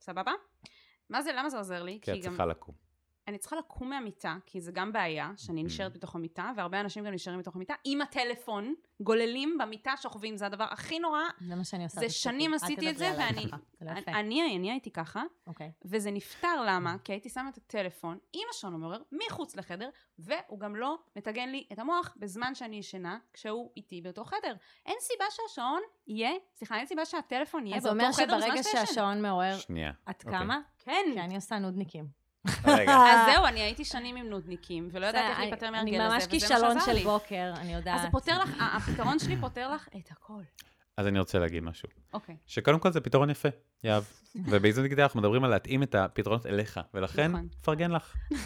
[0.00, 0.32] סבבה?
[1.10, 1.98] מה זה, למה זה עוזר לי?
[2.02, 2.83] כי את צריכה לקום.
[3.28, 5.64] אני צריכה לקום מהמיטה, כי זה גם בעיה, שאני Mm.
[5.64, 10.46] נשארת בתוך המיטה, והרבה אנשים גם נשארים בתוך המיטה, עם הטלפון, גוללים במיטה, שוכבים, זה
[10.46, 11.20] הדבר הכי נורא.
[11.40, 12.00] זה מה שאני עושה.
[12.00, 12.10] זה.
[12.10, 13.46] שנים עשיתי את זה, ואני-
[13.80, 13.90] לא.
[14.08, 15.72] אני, אני הייתי ככה, אוקיי.
[15.84, 16.96] וזה נפתר למה?
[17.04, 21.66] כי הייתי שמה את הטלפון עם השעון המעורר מחוץ לחדר, והוא גם לא מטגן לי
[21.72, 24.54] את המוח בזמן שאני ישנה, כשהוא איתי באותו חדר.
[24.86, 28.62] אין סיבה שהשעון יהיה, סליחה, אין סיבה שהטלפון יהיה אז באותו אומר חדר בזמן שברגע
[28.62, 28.86] שאתה ישן.
[28.86, 29.92] שהשעון מעורר, שנייה.
[30.10, 30.38] את אוקיי.
[30.38, 30.60] קמה?
[30.78, 32.23] כן, כי אני עושה נודניקים.
[32.76, 36.14] אז זהו, אני הייתי שנים עם נודניקים, ולא ידעתי איך אני- להיפטר אני מהרגל הזה,
[36.14, 37.02] ממש וזה כישלון של.
[37.04, 37.94] בוקר, אני יודעת.
[37.96, 40.40] אז זה פותר לך, הפתרון שלי פותר לך את הכל.
[40.96, 41.88] אז אני רוצה להגיד משהו.
[42.12, 42.36] אוקיי.
[42.46, 43.48] שקודם כל זה פתרון יפה,
[43.84, 44.02] יהב.
[44.50, 47.48] ובאיזון דיגיטלי אנחנו מדברים על להתאים את הפתרונות אליך, ולכן, נכון.
[47.60, 48.14] מפרגן לך.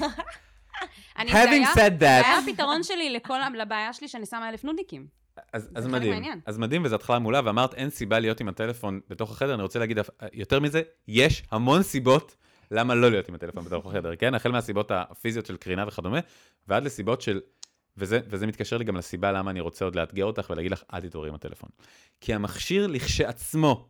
[1.19, 4.65] אני, זה Having said זה that, היה הפתרון שלי לכל, לבעיה שלי שאני שמה אלף
[4.65, 5.07] נודניקים.
[5.53, 6.41] אז, אז מדהים, מהעניין.
[6.47, 9.79] אז מדהים, וזו התחלה מעולה, ואמרת אין סיבה להיות עם הטלפון בתוך החדר, אני רוצה
[9.79, 9.99] להגיד,
[10.33, 12.37] יותר מזה, יש המון סיבות
[12.71, 14.35] למה לא להיות עם הטלפון בתוך החדר, כן?
[14.35, 16.19] החל מהסיבות הפיזיות של קרינה וכדומה,
[16.69, 17.41] ועד לסיבות של,
[17.97, 21.01] וזה, וזה מתקשר לי גם לסיבה למה אני רוצה עוד לאתגר אותך ולהגיד לך, אל
[21.01, 21.71] תתעוררי עם הטלפון.
[22.21, 23.89] כי המכשיר לכשעצמו,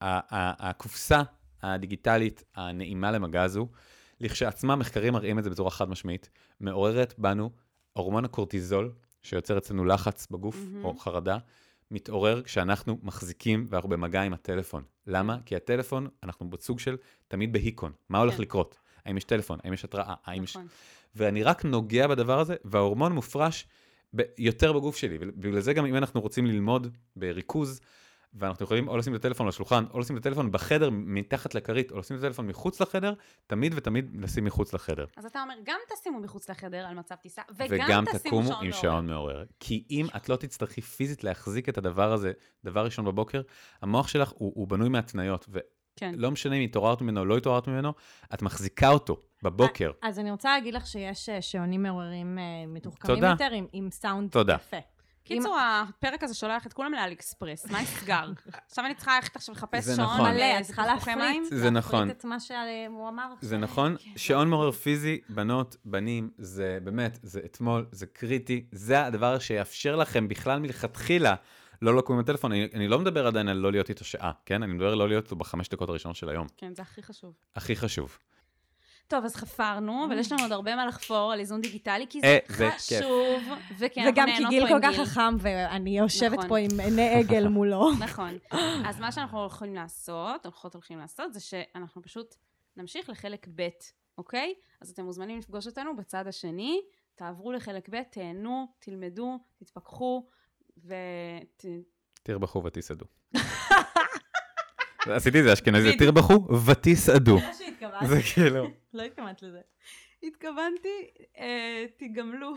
[0.00, 1.22] הקופסה
[1.62, 3.68] הדיגיטלית הנעימה למגע הזו,
[4.20, 6.30] לכשעצמה, מחקרים מראים את זה בצורה חד משמעית,
[6.60, 7.50] מעוררת בנו
[7.92, 10.84] הורמון הקורטיזול, שיוצר אצלנו לחץ בגוף מהמם.
[10.84, 11.38] או חרדה,
[11.90, 14.82] מתעורר כשאנחנו מחזיקים ואנחנו במגע עם הטלפון.
[15.06, 15.38] למה?
[15.46, 16.96] כי הטלפון, אנחנו בסוג של
[17.28, 17.92] תמיד בהיקון.
[18.08, 18.42] מה הולך כן.
[18.42, 18.78] לקרות?
[19.04, 19.58] האם יש טלפון?
[19.64, 20.14] האם יש התראה?
[20.24, 20.56] האם יש...
[20.56, 20.68] נכון.
[21.14, 23.66] ואני רק נוגע בדבר הזה, וההורמון מופרש
[24.16, 25.18] ב- יותר בגוף שלי.
[25.20, 27.80] ובגלל זה גם אם אנחנו רוצים ללמוד בריכוז,
[28.34, 31.90] ואנחנו יכולים או לשים את הטלפון על השולחן, או לשים את הטלפון בחדר מתחת לכרית,
[31.92, 33.14] או לשים את הטלפון מחוץ לחדר,
[33.46, 35.06] תמיד ותמיד לשים מחוץ לחדר.
[35.16, 38.64] אז אתה אומר, גם תשימו מחוץ לחדר על מצב טיסה, וגם, וגם תשימו תקומו שעון
[38.64, 38.82] עם מעורר.
[38.82, 39.44] שעון מעורר.
[39.60, 42.32] כי אם את לא תצטרכי פיזית להחזיק את הדבר הזה,
[42.64, 43.42] דבר ראשון בבוקר,
[43.82, 45.46] המוח שלך הוא, הוא בנוי מהתניות,
[45.96, 46.14] כן.
[46.18, 47.92] ולא משנה אם התעוררת ממנו או לא התעוררת ממנו,
[48.34, 49.90] את מחזיקה אותו בבוקר.
[50.02, 53.24] אז אני רוצה להגיד לך שיש אה, שעונים מעוררים אה, מתוחכמים.
[53.24, 54.54] יותר עם- עם סאונד תודה.
[54.54, 54.76] יפה.
[55.28, 58.30] קיצור, הפרק הזה שולח את כולם לאלי אקספרס, מה נסגר?
[58.68, 60.30] עכשיו אני צריכה ללכת עכשיו לחפש שעון נכון.
[60.30, 61.44] מלא, את צריכה להפריט.
[61.50, 62.00] זה נכון.
[62.00, 63.34] להפריט את מה שהוא אמר.
[63.40, 69.38] זה נכון, שעון מעורר פיזי, בנות, בנים, זה באמת, זה אתמול, זה קריטי, זה הדבר
[69.38, 71.34] שיאפשר לכם בכלל מלכתחילה
[71.82, 72.52] לא לקום עם הטלפון.
[72.52, 74.62] אני, אני לא מדבר עדיין על לא להיות איתו שעה, כן?
[74.62, 76.46] אני מדבר לא להיות איתו בחמש דקות הראשונות של היום.
[76.56, 77.32] כן, זה הכי חשוב.
[77.56, 78.18] הכי חשוב.
[79.08, 82.38] טוב, אז חפרנו, אבל יש לנו עוד הרבה מה לחפור על איזון דיגיטלי, כי אה,
[82.48, 82.98] זה כיף.
[82.98, 83.42] חשוב,
[83.78, 85.04] וכן, אנחנו וגם כי נהנות גיל פה כל עם כך גיל.
[85.04, 86.48] חכם, ואני יושבת נכון.
[86.48, 87.90] פה עם עיני עגל מולו.
[88.06, 88.38] נכון.
[88.86, 92.34] אז מה שאנחנו הולכים לעשות, הולכות הולכים לעשות, זה שאנחנו פשוט
[92.76, 93.68] נמשיך לחלק ב',
[94.18, 94.54] אוקיי?
[94.80, 96.80] אז אתם מוזמנים לפגוש אותנו בצד השני,
[97.14, 100.26] תעברו לחלק ב', תהנו, תלמדו, תתפכחו,
[100.84, 101.64] ות...
[102.22, 103.04] תרבחו ותסעדו.
[105.06, 105.96] עשיתי את זה אשכנזי.
[105.96, 107.38] תרבחו ותסעדו.
[108.00, 108.28] שהתכוונתי.
[108.28, 108.66] זה כאילו...
[108.94, 109.60] לא התכוונת לזה.
[110.22, 112.54] התכוונתי, אה, תיגמלו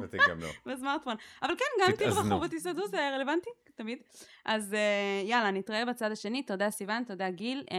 [0.00, 0.48] ותגמלו.
[0.66, 1.16] בסמארטפון.
[1.42, 1.92] אבל כן, גם.
[1.96, 3.98] תרבחו ותסעדו, זה רלוונטי, תמיד.
[4.44, 6.42] אז אה, יאללה, נתראה בצד השני.
[6.42, 7.64] תודה סיוון, תודה גיל.
[7.72, 7.76] אה,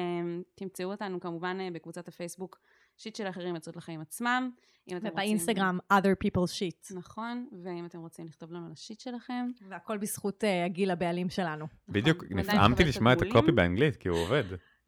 [0.55, 2.59] תמצאו אותנו כמובן אה, בקבוצת הפייסבוק
[2.97, 4.49] שיט של אחרים יוצאות לחיים עצמם.
[4.87, 5.11] אם אתם רוצים...
[5.13, 6.95] ובאינסטגרם, other people's shit.
[6.95, 9.49] נכון, ואם אתם רוצים לכתוב לנו על השיט שלכם.
[9.69, 11.65] והכל בזכות אה, הגיל הבעלים שלנו.
[11.89, 13.21] בדיוק, נכון, נפעמתי לשמוע את.
[13.21, 14.43] הקופי באנגלית, כי הוא עובד.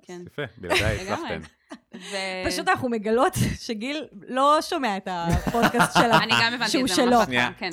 [0.05, 0.21] כן.
[0.27, 0.95] יפה, בלעדיי.
[1.01, 1.39] הצלחתם.
[1.95, 6.17] ו- פשוט אנחנו מגלות שגיל לא שומע את הפודקאסט שלה.
[6.17, 7.05] אני גם הבנתי שהוא את זה שלו.
[7.05, 7.27] ממש.
[7.27, 7.69] בהתחלה, כן.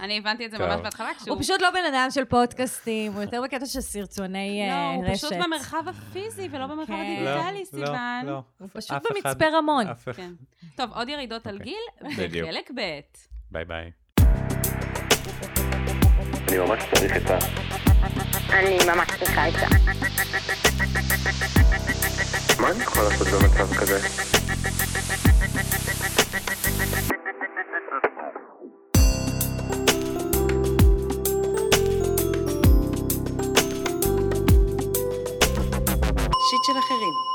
[0.00, 0.58] אני הבנתי את זה.
[0.58, 1.34] ממש בהתחלה, כשהוא...
[1.34, 5.04] הוא פשוט לא בן אדם של פודקאסטים, הוא יותר בקטע של סרטוני לא, אה, הוא
[5.04, 5.14] רשת.
[5.24, 7.00] פשוט במרחב הפיזי ולא במרחב כן.
[7.00, 8.26] הדיגיטלי, לא, סיוון.
[8.26, 8.42] לא.
[8.58, 9.84] הוא פשוט במצפה רמון.
[10.16, 10.30] כן.
[10.76, 12.28] טוב, עוד ירידות על אוקיי.
[12.28, 12.42] גיל.
[12.44, 12.80] בחלק ב'.
[13.50, 13.90] ביי ביי.
[16.48, 17.38] אני ממש צריך את ה...
[18.02, 19.66] אני ממש צריכה את זה.
[22.60, 24.08] מה אני יכול לעשות במצב כזה?
[36.50, 37.27] שיט של אחרים.